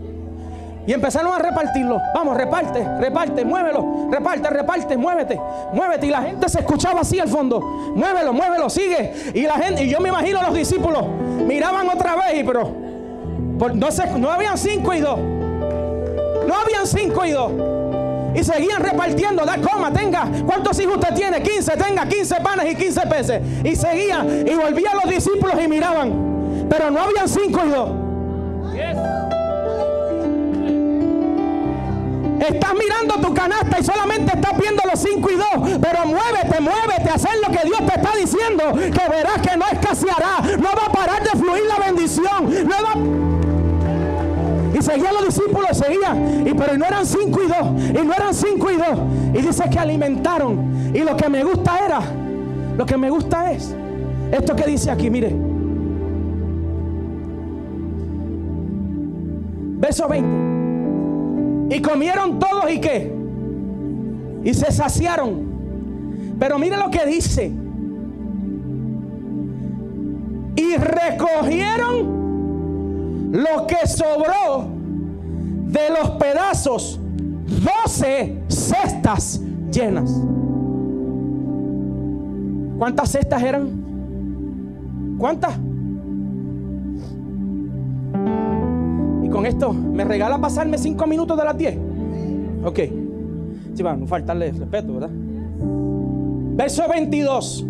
Y 0.87 0.93
empezaron 0.93 1.33
a 1.33 1.39
repartirlo. 1.39 1.99
Vamos, 2.13 2.37
reparte, 2.37 2.85
reparte, 2.99 3.43
muévelo, 3.43 4.07
reparte, 4.11 4.49
reparte, 4.49 4.97
muévete, 4.97 5.39
muévete. 5.73 6.05
Y 6.05 6.09
la 6.11 6.21
gente 6.21 6.47
se 6.47 6.59
escuchaba 6.59 7.01
así 7.01 7.19
al 7.19 7.27
fondo. 7.27 7.59
Muévelo, 7.59 8.33
muévelo, 8.33 8.69
sigue. 8.69 9.13
Y 9.33 9.41
la 9.43 9.55
gente, 9.55 9.83
y 9.83 9.89
yo 9.89 9.99
me 9.99 10.09
imagino 10.09 10.41
los 10.43 10.53
discípulos 10.53 11.05
miraban 11.45 11.87
otra 11.89 12.15
vez, 12.15 12.39
y 12.39 12.43
pero 12.43 12.71
no, 13.73 13.91
sé, 13.91 14.05
no 14.17 14.29
habían 14.29 14.57
cinco 14.57 14.93
y 14.93 14.99
dos. 14.99 15.17
No 15.19 16.55
habían 16.55 16.85
cinco 16.85 17.25
y 17.25 17.31
dos. 17.31 17.51
Y 18.35 18.43
seguían 18.43 18.83
repartiendo, 18.83 19.45
da 19.45 19.57
coma, 19.57 19.91
tenga. 19.91 20.27
¿Cuántos 20.45 20.79
hijos 20.79 20.95
usted 20.95 21.15
tiene? 21.15 21.41
15, 21.41 21.77
tenga 21.77 22.05
15 22.07 22.35
panes 22.41 22.71
y 22.71 22.75
15 22.75 23.01
peces. 23.07 23.41
Y 23.63 23.75
seguían. 23.75 24.47
Y 24.47 24.53
volvían 24.55 24.97
los 25.03 25.13
discípulos 25.13 25.55
y 25.63 25.67
miraban. 25.67 26.67
Pero 26.69 26.91
no 26.91 27.01
habían 27.01 27.29
cinco 27.29 27.61
y 27.65 27.69
dos. 27.69 27.89
Estás 32.39 32.73
mirando 32.73 33.15
tu 33.27 33.33
canasta 33.33 33.79
y 33.79 33.83
solamente 33.83 34.33
estás 34.35 34.57
viendo 34.57 34.83
los 34.89 34.99
cinco 34.99 35.31
y 35.31 35.35
dos. 35.35 35.79
Pero 35.81 36.05
muévete, 36.05 36.59
muévete, 36.59 37.09
hacer 37.09 37.31
lo 37.41 37.51
que 37.51 37.65
Dios 37.65 37.79
te 37.85 37.99
está 37.99 38.15
diciendo. 38.17 38.73
Que 38.73 39.09
verás 39.09 39.41
que 39.41 39.57
no 39.57 39.65
escaseará. 39.71 40.41
No 40.57 40.69
va 40.75 40.85
a 40.87 40.91
parar 40.91 41.23
de 41.23 41.29
fluir 41.29 41.63
la 41.65 41.85
bendición. 41.85 42.51
Y 44.77 44.81
seguían 44.81 45.13
los 45.13 45.25
discípulos, 45.25 45.69
seguían. 45.77 46.34
Pero 46.57 46.77
no 46.77 46.85
eran 46.85 47.05
cinco 47.05 47.41
y 47.43 47.47
dos. 47.47 47.67
Y 47.89 48.05
no 48.05 48.13
eran 48.13 48.33
cinco 48.33 48.71
y 48.71 48.77
dos. 48.77 48.99
Y 49.33 49.41
dice 49.41 49.69
que 49.69 49.79
alimentaron. 49.79 50.91
Y 50.93 50.99
lo 50.99 51.15
que 51.15 51.29
me 51.29 51.43
gusta 51.43 51.79
era. 51.85 52.01
Lo 52.77 52.85
que 52.85 52.97
me 52.97 53.09
gusta 53.09 53.51
es. 53.51 53.75
Esto 54.31 54.55
que 54.55 54.65
dice 54.65 54.91
aquí, 54.91 55.09
mire. 55.09 55.35
Verso 59.77 60.07
20. 60.07 61.75
Y 61.75 61.81
comieron 61.81 62.39
todos 62.39 62.71
y 62.71 62.79
qué. 62.79 63.13
Y 64.43 64.53
se 64.53 64.71
saciaron. 64.71 65.55
Pero 66.39 66.59
mire 66.59 66.77
lo 66.77 66.89
que 66.91 67.05
dice. 67.05 67.51
Y 70.55 70.75
recogieron 70.77 72.15
lo 73.31 73.67
que 73.67 73.85
sobró 73.87 74.74
de 75.75 75.89
los 75.89 76.11
pedazos. 76.11 76.99
Doce 77.83 78.41
cestas 78.47 79.41
llenas. 79.71 80.11
¿Cuántas 82.77 83.11
cestas 83.11 83.43
eran? 83.43 85.15
¿Cuántas? 85.17 85.59
con 89.31 89.45
esto, 89.45 89.73
¿me 89.73 90.05
regala 90.05 90.37
pasarme 90.37 90.77
cinco 90.77 91.05
minutos 91.07 91.37
de 91.37 91.43
las 91.43 91.57
10? 91.57 91.77
Ok. 92.63 92.79
Sí, 93.73 93.83
va, 93.83 93.93
no 93.97 94.07
faltarle 94.07 94.53
respeto, 94.53 94.93
¿verdad? 94.93 95.09
Verso 96.55 96.87
22. 96.87 97.65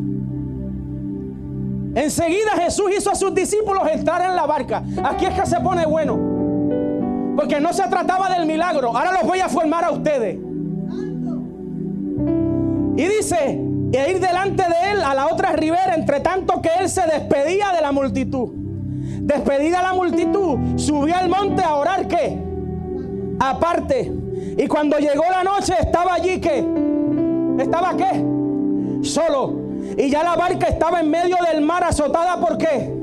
Enseguida 1.96 2.52
Jesús 2.62 2.86
hizo 2.96 3.10
a 3.10 3.16
sus 3.16 3.34
discípulos 3.34 3.82
entrar 3.92 4.30
en 4.30 4.36
la 4.36 4.46
barca. 4.46 4.84
Aquí 5.04 5.26
es 5.26 5.34
que 5.34 5.48
se 5.48 5.60
pone 5.60 5.88
bueno. 5.88 6.35
Porque 7.36 7.60
no 7.60 7.74
se 7.74 7.84
trataba 7.84 8.30
del 8.30 8.46
milagro. 8.46 8.96
Ahora 8.96 9.12
los 9.12 9.24
voy 9.24 9.40
a 9.40 9.50
formar 9.50 9.84
a 9.84 9.92
ustedes. 9.92 10.38
Y 12.98 13.08
dice, 13.08 13.62
e 13.92 14.12
ir 14.12 14.20
delante 14.20 14.64
de 14.64 14.92
él 14.92 15.02
a 15.04 15.14
la 15.14 15.28
otra 15.28 15.52
ribera, 15.54 15.96
entre 15.96 16.22
tanto 16.22 16.62
que 16.62 16.70
él 16.80 16.90
se 16.90 17.02
despedía 17.08 17.72
de 17.74 17.82
la 17.82 17.92
multitud. 17.92 18.50
Despedida 19.22 19.82
la 19.82 19.94
multitud, 19.94 20.78
subió 20.78 21.16
al 21.16 21.30
monte 21.30 21.64
a 21.64 21.76
orar 21.76 22.08
qué? 22.08 22.38
Aparte. 23.40 24.12
Y 24.58 24.68
cuando 24.68 24.98
llegó 24.98 25.24
la 25.30 25.44
noche 25.44 25.74
estaba 25.80 26.14
allí 26.14 26.40
qué? 26.40 26.66
¿Estaba 27.60 27.96
qué? 27.98 28.24
Solo. 29.02 29.66
Y 29.98 30.10
ya 30.10 30.24
la 30.24 30.36
barca 30.36 30.68
estaba 30.68 31.02
en 31.02 31.10
medio 31.10 31.38
del 31.52 31.62
mar 31.62 31.84
azotada 31.84 32.40
por 32.40 32.58
qué? 32.58 32.94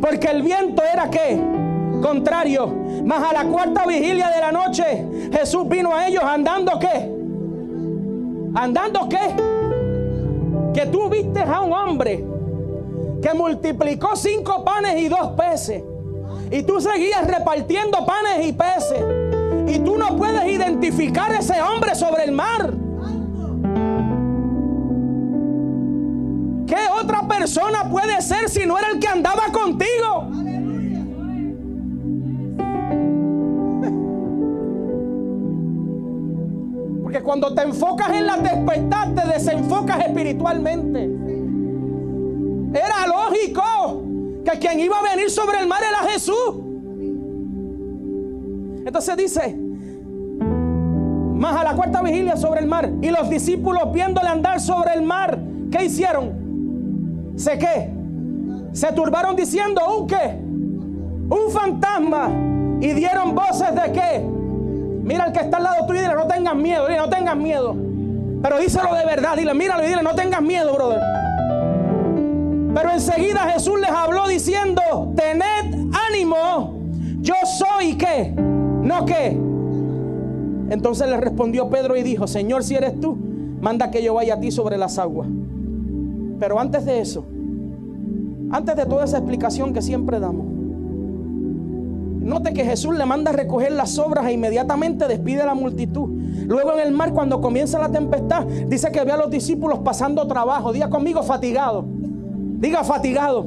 Porque 0.00 0.28
el 0.28 0.42
viento 0.42 0.82
era 0.82 1.10
qué? 1.10 1.40
Contrario. 2.02 2.83
Mas 3.04 3.22
a 3.22 3.32
la 3.32 3.44
cuarta 3.44 3.86
vigilia 3.86 4.30
de 4.30 4.40
la 4.40 4.50
noche 4.50 5.06
Jesús 5.30 5.68
vino 5.68 5.94
a 5.94 6.08
ellos 6.08 6.22
andando 6.24 6.78
qué? 6.78 7.12
Andando 8.54 9.08
qué? 9.08 9.34
Que 10.72 10.86
tú 10.86 11.08
viste 11.10 11.40
a 11.40 11.60
un 11.60 11.72
hombre 11.72 12.24
que 13.20 13.34
multiplicó 13.34 14.16
cinco 14.16 14.64
panes 14.64 15.00
y 15.00 15.08
dos 15.08 15.32
peces. 15.36 15.82
Y 16.50 16.62
tú 16.62 16.80
seguías 16.80 17.26
repartiendo 17.26 18.04
panes 18.06 18.46
y 18.46 18.52
peces. 18.52 19.02
Y 19.66 19.78
tú 19.80 19.96
no 19.96 20.16
puedes 20.16 20.44
identificar 20.46 21.32
ese 21.32 21.60
hombre 21.60 21.94
sobre 21.94 22.24
el 22.24 22.32
mar. 22.32 22.72
¿Qué 26.66 26.76
otra 27.00 27.26
persona 27.26 27.88
puede 27.90 28.20
ser 28.22 28.48
si 28.48 28.66
no 28.66 28.78
era 28.78 28.90
el 28.90 28.98
que 28.98 29.08
andaba 29.08 29.44
contigo? 29.52 30.28
Cuando 37.24 37.54
te 37.54 37.62
enfocas 37.62 38.10
en 38.10 38.26
la 38.26 38.36
tempestad, 38.36 39.14
te 39.14 39.26
desenfocas 39.26 40.00
espiritualmente. 40.06 41.04
Era 42.78 43.06
lógico 43.06 44.02
que 44.44 44.58
quien 44.58 44.80
iba 44.80 44.98
a 44.98 45.14
venir 45.14 45.30
sobre 45.30 45.58
el 45.60 45.66
mar 45.66 45.80
era 45.82 46.10
Jesús. 46.10 46.60
Entonces 48.86 49.16
dice, 49.16 49.56
más 51.34 51.56
a 51.56 51.64
la 51.64 51.74
cuarta 51.74 52.02
vigilia 52.02 52.36
sobre 52.36 52.60
el 52.60 52.66
mar. 52.66 52.90
Y 53.00 53.08
los 53.08 53.30
discípulos 53.30 53.92
viéndole 53.92 54.28
andar 54.28 54.60
sobre 54.60 54.92
el 54.94 55.02
mar, 55.02 55.38
¿qué 55.70 55.86
hicieron? 55.86 57.32
¿Se 57.36 57.58
qué? 57.58 57.90
Se 58.72 58.92
turbaron 58.92 59.34
diciendo, 59.34 59.80
¿un 59.98 60.06
qué? 60.06 60.38
Un 61.30 61.50
fantasma. 61.50 62.30
Y 62.80 62.92
dieron 62.92 63.34
voces 63.34 63.74
de 63.74 63.92
qué? 63.92 64.33
Mira 65.04 65.24
al 65.24 65.32
que 65.32 65.40
está 65.40 65.58
al 65.58 65.64
lado 65.64 65.86
tuyo 65.86 66.00
y 66.00 66.02
dile, 66.02 66.14
no 66.14 66.26
tengas 66.26 66.56
miedo, 66.56 66.86
dile, 66.86 66.98
no 66.98 67.08
tengas 67.10 67.36
miedo. 67.36 67.76
Pero 68.42 68.58
díselo 68.58 68.94
de 68.94 69.04
verdad, 69.04 69.36
dile, 69.36 69.52
míralo 69.52 69.84
y 69.84 69.86
dile, 69.86 70.02
no 70.02 70.14
tengas 70.14 70.40
miedo, 70.40 70.72
brother. 70.72 71.00
Pero 72.74 72.90
enseguida 72.90 73.40
Jesús 73.52 73.78
les 73.80 73.90
habló 73.90 74.26
diciendo, 74.26 74.82
tened 75.14 75.92
ánimo, 76.08 76.80
yo 77.20 77.34
soy 77.58 77.96
qué, 77.96 78.32
no 78.34 79.04
qué. 79.04 79.38
Entonces 80.70 81.06
le 81.06 81.18
respondió 81.18 81.68
Pedro 81.68 81.96
y 81.96 82.02
dijo, 82.02 82.26
Señor, 82.26 82.64
si 82.64 82.74
eres 82.74 82.98
tú, 82.98 83.16
manda 83.60 83.90
que 83.90 84.02
yo 84.02 84.14
vaya 84.14 84.34
a 84.34 84.40
ti 84.40 84.50
sobre 84.50 84.78
las 84.78 84.98
aguas. 84.98 85.28
Pero 86.40 86.58
antes 86.58 86.84
de 86.86 87.00
eso, 87.00 87.24
antes 88.50 88.74
de 88.74 88.86
toda 88.86 89.04
esa 89.04 89.18
explicación 89.18 89.74
que 89.74 89.82
siempre 89.82 90.18
damos, 90.18 90.53
note 92.24 92.52
que 92.52 92.64
Jesús 92.64 92.96
le 92.96 93.04
manda 93.06 93.32
recoger 93.32 93.72
las 93.72 93.98
obras 93.98 94.26
e 94.26 94.32
inmediatamente 94.32 95.06
despide 95.06 95.42
a 95.42 95.46
la 95.46 95.54
multitud. 95.54 96.08
Luego 96.46 96.72
en 96.74 96.80
el 96.80 96.92
mar, 96.92 97.12
cuando 97.12 97.40
comienza 97.40 97.78
la 97.78 97.90
tempestad, 97.90 98.44
dice 98.44 98.90
que 98.90 99.04
ve 99.04 99.12
a 99.12 99.16
los 99.16 99.30
discípulos 99.30 99.80
pasando 99.80 100.26
trabajo, 100.26 100.72
día 100.72 100.88
conmigo 100.88 101.22
fatigado. 101.22 101.84
Diga 101.86 102.82
fatigado. 102.84 103.46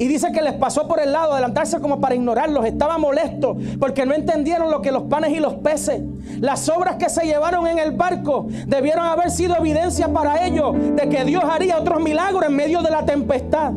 Y 0.00 0.06
dice 0.06 0.30
que 0.30 0.42
les 0.42 0.52
pasó 0.54 0.86
por 0.86 1.00
el 1.00 1.12
lado, 1.12 1.32
adelantarse 1.32 1.80
como 1.80 2.00
para 2.00 2.14
ignorarlos. 2.14 2.64
Estaba 2.64 2.98
molesto 2.98 3.56
porque 3.80 4.06
no 4.06 4.14
entendieron 4.14 4.70
lo 4.70 4.80
que 4.80 4.92
los 4.92 5.04
panes 5.04 5.32
y 5.32 5.40
los 5.40 5.54
peces, 5.54 6.02
las 6.38 6.68
obras 6.68 6.96
que 6.96 7.08
se 7.08 7.26
llevaron 7.26 7.66
en 7.66 7.78
el 7.78 7.92
barco, 7.92 8.46
debieron 8.66 9.06
haber 9.06 9.30
sido 9.30 9.56
evidencia 9.56 10.12
para 10.12 10.46
ellos 10.46 10.76
de 10.94 11.08
que 11.08 11.24
Dios 11.24 11.42
haría 11.44 11.78
otros 11.78 12.00
milagros 12.00 12.44
en 12.46 12.54
medio 12.54 12.80
de 12.82 12.90
la 12.90 13.04
tempestad. 13.04 13.72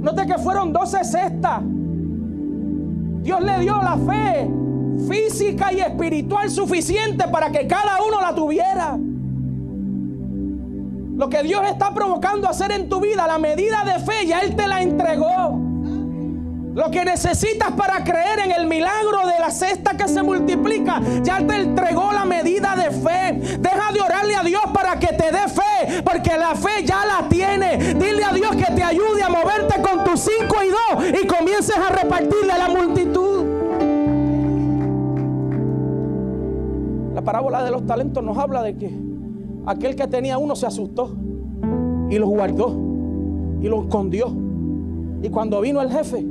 Note 0.00 0.26
que 0.26 0.38
fueron 0.38 0.72
12 0.72 1.04
cestas. 1.04 1.60
Dios 3.22 3.40
le 3.42 3.60
dio 3.60 3.76
la 3.82 3.98
fe 3.98 4.50
física 5.08 5.72
y 5.72 5.80
espiritual 5.80 6.50
suficiente 6.50 7.28
para 7.28 7.50
que 7.50 7.66
cada 7.66 7.98
uno 8.06 8.20
la 8.20 8.34
tuviera. 8.34 8.98
Lo 11.16 11.28
que 11.28 11.42
Dios 11.42 11.62
está 11.68 11.92
provocando 11.92 12.46
a 12.46 12.50
hacer 12.50 12.72
en 12.72 12.88
tu 12.88 13.00
vida, 13.00 13.26
la 13.26 13.38
medida 13.38 13.84
de 13.84 14.02
fe, 14.02 14.26
ya 14.26 14.40
Él 14.40 14.56
te 14.56 14.66
la 14.66 14.80
entregó. 14.80 15.69
Lo 16.74 16.88
que 16.90 17.04
necesitas 17.04 17.72
para 17.72 18.04
creer 18.04 18.38
en 18.44 18.52
el 18.52 18.66
milagro 18.68 19.26
de 19.26 19.40
la 19.40 19.50
cesta 19.50 19.96
que 19.96 20.06
se 20.06 20.22
multiplica, 20.22 21.00
ya 21.22 21.44
te 21.44 21.56
entregó 21.56 22.12
la 22.12 22.24
medida 22.24 22.76
de 22.76 22.90
fe. 22.92 23.58
Deja 23.58 23.92
de 23.92 24.00
orarle 24.00 24.36
a 24.36 24.44
Dios 24.44 24.62
para 24.72 24.96
que 24.98 25.08
te 25.08 25.32
dé 25.32 25.48
fe, 25.48 26.02
porque 26.04 26.36
la 26.36 26.54
fe 26.54 26.84
ya 26.84 27.04
la 27.04 27.28
tiene. 27.28 27.94
Dile 27.94 28.22
a 28.22 28.32
Dios 28.32 28.54
que 28.54 28.72
te 28.72 28.84
ayude 28.84 29.20
a 29.22 29.28
moverte 29.28 29.82
con 29.82 30.04
tus 30.04 30.20
cinco 30.20 30.56
y 30.62 30.68
dos 30.68 31.20
y 31.22 31.26
comiences 31.26 31.76
a 31.76 31.90
repartirle 31.90 32.52
a 32.52 32.58
la 32.58 32.68
multitud. 32.68 33.44
La 37.14 37.22
parábola 37.22 37.64
de 37.64 37.70
los 37.72 37.84
talentos 37.84 38.22
nos 38.22 38.38
habla 38.38 38.62
de 38.62 38.76
que 38.76 38.96
aquel 39.66 39.96
que 39.96 40.06
tenía 40.06 40.38
uno 40.38 40.54
se 40.54 40.66
asustó 40.66 41.16
y 42.08 42.16
lo 42.16 42.28
guardó 42.28 42.76
y 43.60 43.66
lo 43.66 43.82
escondió. 43.82 44.32
Y 45.22 45.28
cuando 45.28 45.60
vino 45.60 45.82
el 45.82 45.90
jefe, 45.90 46.24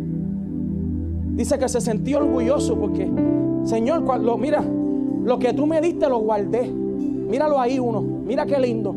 Dice 1.40 1.58
que 1.58 1.70
se 1.70 1.80
sentía 1.80 2.18
orgulloso 2.18 2.76
porque, 2.76 3.10
Señor, 3.64 4.04
cuando, 4.04 4.38
mira, 4.38 4.62
lo 4.62 5.40
que 5.40 5.54
tú 5.54 5.66
me 5.66 5.80
diste 5.80 6.10
lo 6.10 6.20
guardé. 6.20 6.70
Míralo 6.70 7.62
ahí 7.62 7.80
uno, 7.80 8.02
mira 8.02 8.46
qué 8.46 8.60
lindo. 8.60 8.94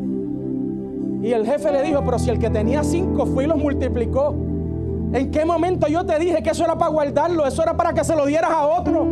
Y 1.22 1.30
el 1.30 1.46
jefe 1.46 1.70
le 1.70 1.84
dijo, 1.84 2.02
pero 2.04 2.18
si 2.18 2.30
el 2.30 2.40
que 2.40 2.50
tenía 2.50 2.82
cinco 2.82 3.26
fue 3.26 3.44
y 3.44 3.46
los 3.46 3.58
multiplicó, 3.58 4.34
¿en 5.12 5.30
qué 5.30 5.44
momento 5.44 5.86
yo 5.86 6.04
te 6.04 6.18
dije 6.18 6.42
que 6.42 6.50
eso 6.50 6.64
era 6.64 6.76
para 6.76 6.90
guardarlo? 6.90 7.46
Eso 7.46 7.62
era 7.62 7.76
para 7.76 7.92
que 7.92 8.02
se 8.02 8.16
lo 8.16 8.26
dieras 8.26 8.50
a 8.50 8.66
otro. 8.66 9.06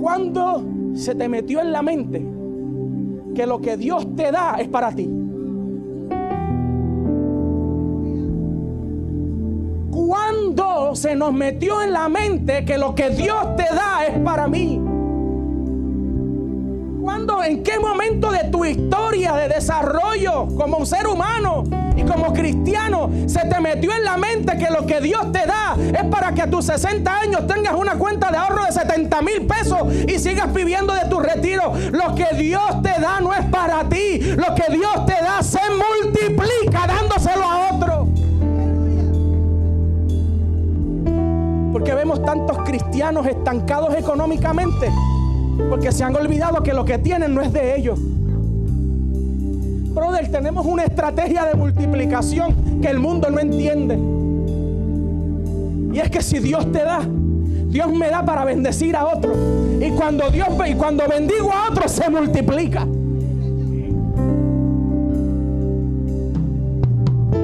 ¿Cuándo 0.00 0.64
se 0.94 1.14
te 1.14 1.28
metió 1.28 1.60
en 1.60 1.70
la 1.70 1.82
mente 1.82 2.26
que 3.36 3.46
lo 3.46 3.60
que 3.60 3.76
Dios 3.76 4.16
te 4.16 4.32
da 4.32 4.56
es 4.58 4.66
para 4.66 4.90
ti? 4.90 5.19
Se 11.00 11.16
nos 11.16 11.32
metió 11.32 11.80
en 11.80 11.94
la 11.94 12.10
mente 12.10 12.66
que 12.66 12.76
lo 12.76 12.94
que 12.94 13.08
Dios 13.08 13.56
te 13.56 13.64
da 13.74 14.04
es 14.06 14.18
para 14.18 14.46
mí? 14.46 14.78
¿Cuándo, 17.00 17.42
en 17.42 17.62
qué 17.62 17.78
momento 17.78 18.30
de 18.30 18.44
tu 18.50 18.66
historia 18.66 19.32
de 19.32 19.48
desarrollo 19.48 20.48
como 20.58 20.76
un 20.76 20.86
ser 20.86 21.06
humano 21.06 21.64
y 21.96 22.02
como 22.02 22.34
cristiano 22.34 23.10
se 23.26 23.40
te 23.46 23.60
metió 23.62 23.94
en 23.94 24.04
la 24.04 24.18
mente 24.18 24.58
que 24.58 24.70
lo 24.70 24.84
que 24.86 25.00
Dios 25.00 25.32
te 25.32 25.46
da 25.46 25.74
es 25.78 26.04
para 26.10 26.34
que 26.34 26.42
a 26.42 26.50
tus 26.50 26.66
60 26.66 27.18
años 27.18 27.46
tengas 27.46 27.74
una 27.76 27.94
cuenta 27.94 28.30
de 28.30 28.36
ahorro 28.36 28.66
de 28.66 28.72
70 28.72 29.22
mil 29.22 29.46
pesos 29.46 29.78
y 30.06 30.18
sigas 30.18 30.52
viviendo 30.52 30.92
de 30.92 31.06
tu 31.08 31.18
retiro? 31.18 31.72
Lo 31.92 32.14
que 32.14 32.26
Dios 32.36 32.82
te 32.82 33.00
da 33.00 33.22
no 33.22 33.32
es 33.32 33.46
para 33.46 33.88
ti. 33.88 34.20
Lo 34.36 34.54
que 34.54 34.70
Dios 34.70 35.06
te 35.06 35.14
da 35.14 35.42
se 35.42 35.60
multiplica 35.70 36.86
dándoselo 36.86 37.42
a 37.42 37.56
otro. 37.56 37.69
Porque 41.90 42.04
vemos 42.04 42.24
tantos 42.24 42.56
cristianos 42.58 43.26
estancados 43.26 43.92
económicamente. 43.96 44.92
Porque 45.68 45.90
se 45.90 46.04
han 46.04 46.14
olvidado 46.14 46.62
que 46.62 46.72
lo 46.72 46.84
que 46.84 46.98
tienen 46.98 47.34
no 47.34 47.40
es 47.40 47.52
de 47.52 47.76
ellos. 47.76 47.98
Brother, 49.92 50.30
tenemos 50.30 50.66
una 50.66 50.84
estrategia 50.84 51.46
de 51.46 51.54
multiplicación 51.54 52.80
que 52.80 52.86
el 52.86 53.00
mundo 53.00 53.28
no 53.28 53.40
entiende. 53.40 53.98
Y 55.92 55.98
es 55.98 56.08
que 56.10 56.22
si 56.22 56.38
Dios 56.38 56.70
te 56.70 56.84
da, 56.84 57.00
Dios 57.00 57.92
me 57.92 58.08
da 58.08 58.24
para 58.24 58.44
bendecir 58.44 58.94
a 58.94 59.06
otros. 59.06 59.36
Y 59.80 59.90
cuando 59.90 60.30
Dios 60.30 60.46
y 60.68 60.74
cuando 60.74 61.08
bendigo 61.08 61.50
a 61.52 61.72
otros 61.72 61.90
se 61.90 62.08
multiplica. 62.08 62.86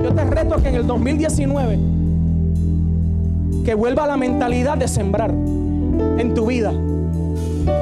Yo 0.04 0.14
te 0.14 0.24
reto 0.24 0.62
que 0.62 0.68
en 0.68 0.74
el 0.76 0.86
2019 0.86 1.95
que 3.66 3.74
vuelva 3.74 4.06
la 4.06 4.16
mentalidad 4.16 4.78
de 4.78 4.86
sembrar 4.86 5.32
en 5.32 6.34
tu 6.34 6.46
vida. 6.46 6.70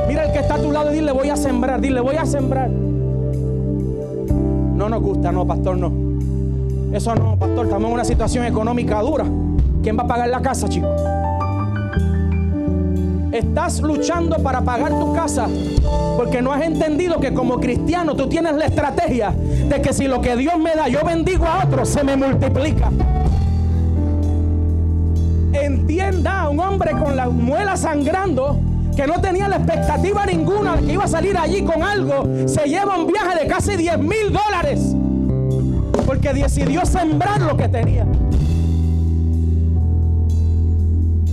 Mira 0.08 0.24
el 0.24 0.32
que 0.32 0.38
está 0.38 0.54
a 0.54 0.58
tu 0.58 0.72
lado 0.72 0.90
y 0.90 0.94
dile 0.94 1.12
voy 1.12 1.28
a 1.28 1.36
sembrar, 1.36 1.78
dile 1.78 2.00
voy 2.00 2.16
a 2.16 2.24
sembrar. 2.24 2.70
No 2.70 4.88
nos 4.88 5.02
gusta, 5.02 5.30
no, 5.30 5.46
pastor, 5.46 5.76
no. 5.76 5.92
Eso 6.90 7.14
no, 7.14 7.38
pastor, 7.38 7.66
estamos 7.66 7.88
en 7.88 7.92
una 7.92 8.04
situación 8.06 8.46
económica 8.46 9.02
dura. 9.02 9.26
¿Quién 9.82 9.98
va 9.98 10.04
a 10.04 10.06
pagar 10.06 10.30
la 10.30 10.40
casa, 10.40 10.70
chico? 10.70 10.88
Estás 13.30 13.82
luchando 13.82 14.38
para 14.38 14.62
pagar 14.62 14.98
tu 14.98 15.12
casa 15.12 15.48
porque 16.16 16.40
no 16.40 16.50
has 16.50 16.62
entendido 16.62 17.20
que 17.20 17.34
como 17.34 17.60
cristiano 17.60 18.16
tú 18.16 18.26
tienes 18.26 18.54
la 18.54 18.64
estrategia 18.64 19.34
de 19.68 19.82
que 19.82 19.92
si 19.92 20.08
lo 20.08 20.22
que 20.22 20.34
Dios 20.34 20.58
me 20.58 20.74
da 20.74 20.88
yo 20.88 21.04
bendigo 21.04 21.44
a 21.44 21.66
otros, 21.66 21.90
se 21.90 22.02
me 22.02 22.16
multiplica 22.16 22.90
entienda 25.64 26.48
un 26.48 26.60
hombre 26.60 26.92
con 26.92 27.16
la 27.16 27.28
muela 27.28 27.76
sangrando 27.76 28.58
que 28.96 29.06
no 29.06 29.20
tenía 29.20 29.48
la 29.48 29.56
expectativa 29.56 30.24
ninguna 30.26 30.76
de 30.76 30.86
que 30.86 30.92
iba 30.92 31.04
a 31.04 31.08
salir 31.08 31.36
allí 31.36 31.62
con 31.62 31.82
algo, 31.82 32.24
se 32.46 32.66
lleva 32.68 32.96
un 32.96 33.06
viaje 33.06 33.40
de 33.40 33.46
casi 33.48 33.76
10 33.76 33.98
mil 33.98 34.32
dólares 34.32 34.94
porque 36.06 36.32
decidió 36.32 36.84
sembrar 36.86 37.40
lo 37.40 37.56
que 37.56 37.68
tenía. 37.68 38.06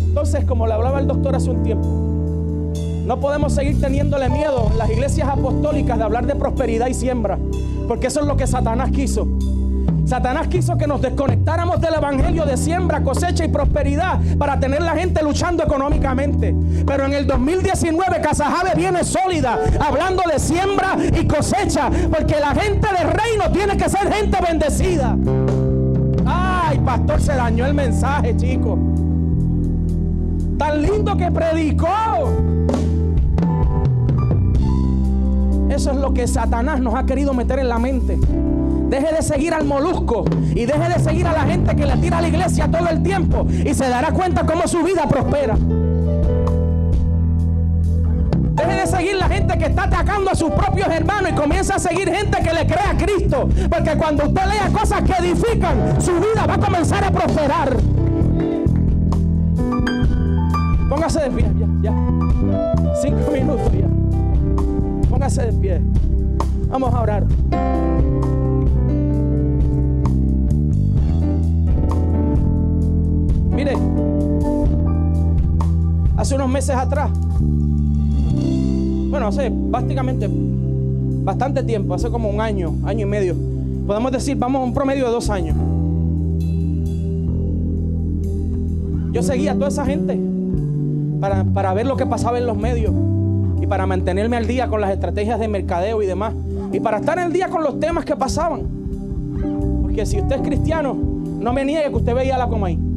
Entonces, 0.08 0.44
como 0.46 0.67
le 0.67 0.74
hablaba 0.74 1.00
el 1.00 1.08
doctor 1.08 1.36
hace 1.36 1.50
un 1.50 1.63
tiempo, 1.63 1.88
no 3.06 3.20
podemos 3.20 3.54
seguir 3.54 3.80
teniéndole 3.80 4.30
miedo 4.30 4.70
en 4.72 4.78
las 4.78 4.89
iglesias 4.89 5.28
apostólicas 5.28 5.98
de 5.98 6.04
hablar 6.04 6.26
de 6.26 6.36
prosperidad 6.36 6.88
y 6.88 6.94
siembra, 6.94 7.38
porque 7.88 8.08
eso 8.08 8.22
es 8.22 8.28
lo 8.28 8.38
que 8.38 8.48
Satanás 8.48 8.91
quiso. 8.91 9.28
Satanás 10.12 10.50
quiso 10.50 10.78
que 10.78 10.88
nos 10.88 11.02
desconectáramos 11.02 11.80
del 11.80 11.93
evangelio 11.93 12.43
de 12.43 12.58
siembra, 12.58 13.02
cosecha 13.02 13.45
y 13.45 13.47
prosperidad 13.47 14.19
para 14.38 14.60
tener 14.60 14.82
la 14.82 14.91
gente 14.91 15.24
luchando 15.24 15.63
económicamente. 15.63 16.54
Pero 16.86 17.06
en 17.06 17.13
el 17.13 17.26
2019 17.26 18.19
Casajave 18.19 18.71
viene 18.76 19.06
sólida, 19.06 19.58
hablando 19.80 20.24
de 20.30 20.38
siembra 20.38 20.97
y 21.17 21.26
cosecha, 21.26 21.89
porque 22.12 22.41
la 22.41 22.54
gente 22.54 22.89
del 22.89 23.10
reino 23.10 23.52
tiene 23.54 23.78
que 23.78 23.88
ser 23.88 24.12
gente 24.12 24.38
bendecida. 24.45 25.15
Ay, 26.26 26.78
pastor, 26.80 27.21
se 27.21 27.34
dañó 27.34 27.65
el 27.65 27.74
mensaje, 27.74 28.36
chico. 28.36 28.78
Tan 30.58 30.82
lindo 30.82 31.15
que 31.15 31.32
predicó. 31.32 31.88
Eso 35.69 35.91
es 35.91 35.95
lo 35.95 36.13
que 36.13 36.28
Satanás 36.28 36.82
nos 36.82 36.95
ha 36.95 37.06
querido 37.06 37.34
meter 37.34 37.60
en 37.60 37.69
la 37.69 37.80
mente. 37.80 38.19
Deje 38.92 39.16
de 39.16 39.22
seguir 39.22 39.54
al 39.54 39.64
molusco 39.64 40.26
y 40.54 40.66
deje 40.66 40.90
de 40.90 41.00
seguir 41.00 41.26
a 41.26 41.32
la 41.32 41.44
gente 41.44 41.74
que 41.78 41.86
le 41.86 41.96
tira 41.96 42.18
a 42.18 42.22
la 42.22 42.28
iglesia 42.28 42.70
todo 42.70 42.90
el 42.90 43.02
tiempo 43.02 43.48
y 43.50 43.74
se 43.74 43.88
dará 43.88 44.12
cuenta 44.12 44.46
cómo 44.46 44.68
su 44.68 44.84
vida 44.84 45.08
prospera. 45.08 45.56
Deje 48.52 48.82
de 48.82 48.88
seguir 48.88 49.16
la 49.16 49.30
gente 49.30 49.58
que 49.58 49.68
está 49.68 49.84
atacando 49.84 50.30
a 50.30 50.36
sus 50.36 50.52
propios 50.52 50.90
hermanos 50.90 51.32
y 51.32 51.36
comienza 51.36 51.76
a 51.76 51.80
seguir 51.80 52.14
gente 52.14 52.38
que 52.44 52.54
le 52.54 52.68
cree 52.68 52.86
a 52.86 52.98
Cristo. 52.98 53.48
Porque 53.70 53.96
cuando 53.96 54.26
usted 54.26 54.42
lea 54.46 54.70
cosas 54.78 55.02
que 55.04 55.14
edifican, 55.26 56.02
su 56.02 56.12
vida 56.16 56.46
va 56.46 56.56
a 56.56 56.60
comenzar 56.60 57.06
a 57.06 57.12
prosperar. 57.12 57.78
Póngase 60.90 61.22
de 61.22 61.32
pie, 61.32 61.46
ya, 61.58 61.68
ya. 61.82 61.94
Cinco 63.02 63.32
minutos 63.32 63.72
ya. 63.72 65.10
Póngase 65.10 65.44
de 65.44 65.54
pie. 65.54 65.82
Vamos 66.68 66.94
a 66.94 67.00
orar. 67.00 67.24
Mire, 73.52 73.74
hace 76.18 76.36
unos 76.36 76.50
meses 76.50 76.76
atrás, 76.76 77.12
bueno, 79.10 79.28
hace 79.28 79.52
básicamente 79.52 80.30
bastante 81.24 81.64
tiempo, 81.64 81.94
hace 81.94 82.10
como 82.10 82.30
un 82.30 82.42
año, 82.42 82.76
año 82.86 83.06
y 83.06 83.10
medio, 83.10 83.36
podemos 83.86 84.12
decir, 84.12 84.38
vamos 84.38 84.62
a 84.62 84.66
un 84.66 84.74
promedio 84.74 85.06
de 85.06 85.12
dos 85.12 85.30
años. 85.30 85.56
Yo 89.12 89.22
seguía 89.22 89.52
a 89.52 89.56
toda 89.56 89.68
esa 89.68 89.86
gente 89.86 90.18
para, 91.20 91.43
para 91.43 91.74
ver 91.74 91.86
lo 91.86 91.97
que 91.97 92.06
pasaba 92.06 92.38
en 92.38 92.45
los 92.45 92.58
medios 92.58 92.93
y 93.62 93.68
para 93.68 93.86
mantenerme 93.86 94.38
al 94.38 94.47
día 94.47 94.68
con 94.68 94.80
las 94.80 94.91
estrategias 94.91 95.39
de 95.39 95.47
mercadeo 95.47 96.02
y 96.02 96.06
demás 96.06 96.34
y 96.72 96.80
para 96.80 96.97
estar 96.99 97.20
al 97.20 97.34
día 97.34 97.49
con 97.49 97.64
los 97.64 97.80
temas 97.80 98.06
que 98.06 98.16
pasaban 98.16 98.82
que 99.93 100.06
si 100.06 100.20
usted 100.20 100.38
es 100.38 100.41
cristiano, 100.41 100.93
no 100.93 101.54
me 101.54 101.66
niegue 101.66 101.89
que 101.89 101.95
usted 101.95 102.16
veía 102.16 102.38
la 102.38 102.47
Comay. 102.47 102.91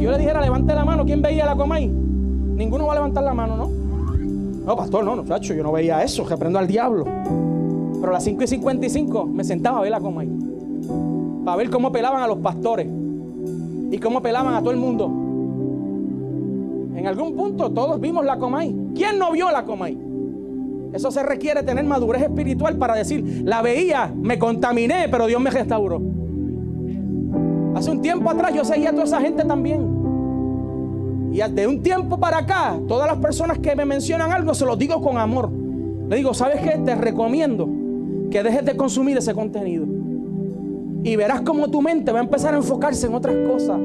Si 0.00 0.04
yo 0.04 0.12
le 0.12 0.16
dijera 0.16 0.40
levante 0.40 0.74
la 0.74 0.82
mano, 0.82 1.04
¿quién 1.04 1.20
veía 1.20 1.44
la 1.44 1.54
Comay? 1.54 1.86
Ninguno 1.86 2.86
va 2.86 2.92
a 2.92 2.94
levantar 2.94 3.22
la 3.22 3.34
mano, 3.34 3.54
¿no? 3.54 3.68
No, 4.64 4.74
pastor, 4.74 5.04
no, 5.04 5.14
muchacho, 5.14 5.52
yo 5.52 5.62
no 5.62 5.72
veía 5.72 6.02
eso, 6.02 6.24
reprendo 6.24 6.58
al 6.58 6.66
diablo. 6.66 7.04
Pero 7.04 8.08
a 8.08 8.12
las 8.14 8.24
5 8.24 8.42
y 8.42 8.46
55 8.46 9.26
me 9.26 9.44
sentaba 9.44 9.76
a 9.76 9.82
ver 9.82 9.90
la 9.90 10.00
Comay. 10.00 10.26
Para 11.44 11.58
ver 11.58 11.68
cómo 11.68 11.92
pelaban 11.92 12.22
a 12.22 12.26
los 12.26 12.38
pastores 12.38 12.86
y 13.90 13.98
cómo 13.98 14.22
pelaban 14.22 14.54
a 14.54 14.60
todo 14.60 14.70
el 14.70 14.78
mundo. 14.78 15.04
En 16.96 17.06
algún 17.06 17.36
punto 17.36 17.70
todos 17.70 18.00
vimos 18.00 18.24
la 18.24 18.38
Comay. 18.38 18.74
¿Quién 18.94 19.18
no 19.18 19.32
vio 19.32 19.50
la 19.50 19.66
Comay? 19.66 19.98
Eso 20.94 21.10
se 21.10 21.22
requiere 21.22 21.62
tener 21.62 21.84
madurez 21.84 22.22
espiritual 22.22 22.78
para 22.78 22.94
decir, 22.94 23.42
la 23.44 23.60
veía, 23.60 24.10
me 24.16 24.38
contaminé, 24.38 25.10
pero 25.10 25.26
Dios 25.26 25.42
me 25.42 25.50
restauró. 25.50 26.00
Hace 27.80 27.90
un 27.92 28.02
tiempo 28.02 28.28
atrás 28.28 28.52
yo 28.52 28.62
seguía 28.62 28.90
a 28.90 28.92
toda 28.92 29.04
esa 29.04 29.22
gente 29.22 29.42
también. 29.42 29.80
Y 31.32 31.38
de 31.38 31.66
un 31.66 31.82
tiempo 31.82 32.20
para 32.20 32.36
acá, 32.36 32.78
todas 32.86 33.08
las 33.10 33.16
personas 33.16 33.58
que 33.58 33.74
me 33.74 33.86
mencionan 33.86 34.30
algo, 34.32 34.52
se 34.52 34.66
lo 34.66 34.76
digo 34.76 35.00
con 35.00 35.16
amor. 35.16 35.50
Le 35.50 36.16
digo, 36.16 36.34
¿sabes 36.34 36.60
qué? 36.60 36.76
Te 36.84 36.94
recomiendo 36.94 37.66
que 38.30 38.42
dejes 38.42 38.66
de 38.66 38.76
consumir 38.76 39.16
ese 39.16 39.32
contenido. 39.32 39.86
Y 41.02 41.16
verás 41.16 41.40
cómo 41.40 41.70
tu 41.70 41.80
mente 41.80 42.12
va 42.12 42.18
a 42.18 42.22
empezar 42.22 42.52
a 42.52 42.58
enfocarse 42.58 43.06
en 43.06 43.14
otras 43.14 43.34
cosas. 43.48 43.78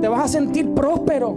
Te 0.00 0.08
vas 0.08 0.24
a 0.24 0.28
sentir 0.28 0.72
próspero. 0.72 1.36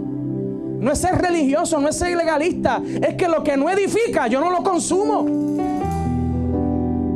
No 0.80 0.92
es 0.92 0.98
ser 0.98 1.20
religioso, 1.20 1.78
no 1.78 1.90
es 1.90 1.96
ser 1.96 2.16
legalista. 2.16 2.80
Es 3.02 3.16
que 3.16 3.28
lo 3.28 3.42
que 3.42 3.58
no 3.58 3.68
edifica, 3.68 4.28
yo 4.28 4.40
no 4.40 4.50
lo 4.50 4.62
consumo. 4.62 5.24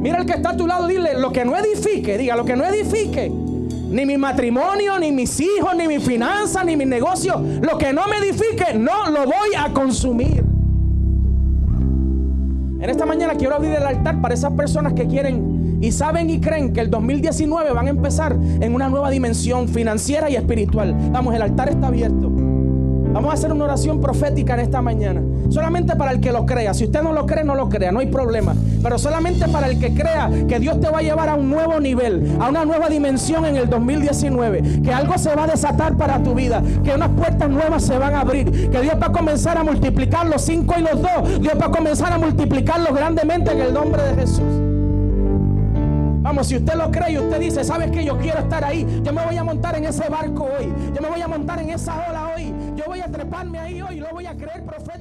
Mira 0.02 0.18
el 0.18 0.26
que 0.26 0.34
está 0.34 0.50
a 0.50 0.56
tu 0.58 0.66
lado, 0.66 0.86
dile, 0.86 1.18
lo 1.18 1.32
que 1.32 1.46
no 1.46 1.56
edifique, 1.56 2.18
diga, 2.18 2.36
lo 2.36 2.44
que 2.44 2.56
no 2.56 2.64
edifique, 2.66 3.32
ni 3.88 4.04
mi 4.04 4.16
matrimonio, 4.16 4.98
ni 4.98 5.12
mis 5.12 5.40
hijos, 5.40 5.74
ni 5.76 5.86
mi 5.86 5.98
finanzas, 5.98 6.64
ni 6.64 6.76
mi 6.76 6.84
negocio. 6.84 7.42
Lo 7.62 7.78
que 7.78 7.92
no 7.92 8.06
me 8.08 8.16
edifique, 8.18 8.74
no 8.74 9.10
lo 9.10 9.24
voy 9.24 9.54
a 9.56 9.72
consumir. 9.72 10.44
En 12.80 12.90
esta 12.90 13.06
mañana 13.06 13.34
quiero 13.34 13.54
abrir 13.54 13.72
el 13.72 13.82
altar 13.82 14.20
para 14.20 14.34
esas 14.34 14.52
personas 14.52 14.92
que 14.92 15.06
quieren 15.06 15.78
y 15.80 15.92
saben 15.92 16.30
y 16.30 16.40
creen 16.40 16.72
que 16.72 16.80
el 16.80 16.90
2019 16.90 17.72
van 17.72 17.86
a 17.86 17.90
empezar 17.90 18.36
en 18.60 18.74
una 18.74 18.88
nueva 18.88 19.10
dimensión 19.10 19.68
financiera 19.68 20.28
y 20.30 20.36
espiritual. 20.36 20.94
Vamos, 21.10 21.34
el 21.34 21.42
altar 21.42 21.68
está 21.68 21.88
abierto. 21.88 22.35
Vamos 23.16 23.30
a 23.30 23.32
hacer 23.32 23.50
una 23.50 23.64
oración 23.64 23.98
profética 23.98 24.52
en 24.52 24.60
esta 24.60 24.82
mañana. 24.82 25.22
Solamente 25.48 25.96
para 25.96 26.10
el 26.10 26.20
que 26.20 26.32
lo 26.32 26.44
crea. 26.44 26.74
Si 26.74 26.84
usted 26.84 27.00
no 27.00 27.14
lo 27.14 27.24
cree, 27.24 27.44
no 27.44 27.54
lo 27.54 27.70
crea, 27.70 27.90
no 27.90 28.00
hay 28.00 28.08
problema. 28.08 28.54
Pero 28.82 28.98
solamente 28.98 29.48
para 29.48 29.68
el 29.68 29.78
que 29.78 29.94
crea 29.94 30.30
que 30.46 30.60
Dios 30.60 30.78
te 30.82 30.90
va 30.90 30.98
a 30.98 31.00
llevar 31.00 31.30
a 31.30 31.34
un 31.34 31.48
nuevo 31.48 31.80
nivel, 31.80 32.36
a 32.38 32.50
una 32.50 32.66
nueva 32.66 32.90
dimensión 32.90 33.46
en 33.46 33.56
el 33.56 33.70
2019. 33.70 34.82
Que 34.82 34.92
algo 34.92 35.16
se 35.16 35.34
va 35.34 35.44
a 35.44 35.46
desatar 35.46 35.96
para 35.96 36.22
tu 36.22 36.34
vida. 36.34 36.62
Que 36.84 36.92
unas 36.92 37.08
puertas 37.08 37.48
nuevas 37.48 37.84
se 37.84 37.96
van 37.96 38.14
a 38.14 38.20
abrir. 38.20 38.68
Que 38.68 38.82
Dios 38.82 38.96
va 39.00 39.06
a 39.06 39.12
comenzar 39.12 39.56
a 39.56 39.64
multiplicar 39.64 40.26
los 40.26 40.42
cinco 40.42 40.74
y 40.78 40.82
los 40.82 41.00
dos. 41.00 41.40
Dios 41.40 41.54
va 41.58 41.66
a 41.68 41.70
comenzar 41.70 42.12
a 42.12 42.18
multiplicarlos 42.18 42.94
grandemente 42.94 43.50
en 43.50 43.62
el 43.62 43.72
nombre 43.72 44.02
de 44.02 44.14
Jesús. 44.14 44.66
Vamos, 46.26 46.48
si 46.48 46.56
usted 46.56 46.74
lo 46.74 46.90
cree 46.90 47.12
y 47.12 47.18
usted 47.18 47.38
dice, 47.38 47.62
¿sabes 47.62 47.90
que 47.92 48.04
Yo 48.04 48.18
quiero 48.18 48.40
estar 48.40 48.64
ahí. 48.64 48.84
Yo 49.02 49.12
me 49.12 49.24
voy 49.24 49.36
a 49.36 49.44
montar 49.44 49.74
en 49.76 49.84
ese 49.84 50.06
barco 50.10 50.42
hoy. 50.58 50.70
Yo 50.92 51.00
me 51.00 51.08
voy 51.08 51.22
a 51.22 51.28
montar 51.28 51.60
en 51.60 51.70
esa 51.70 51.94
ola 52.10 52.34
hoy. 52.34 52.52
Yo 52.86 52.90
voy 52.90 53.00
a 53.00 53.10
treparme 53.10 53.58
ahí 53.58 53.82
hoy 53.82 53.96
y 53.96 53.98
lo 53.98 54.10
voy 54.10 54.26
a 54.26 54.36
creer 54.36 54.62
proféticamente. 54.62 54.95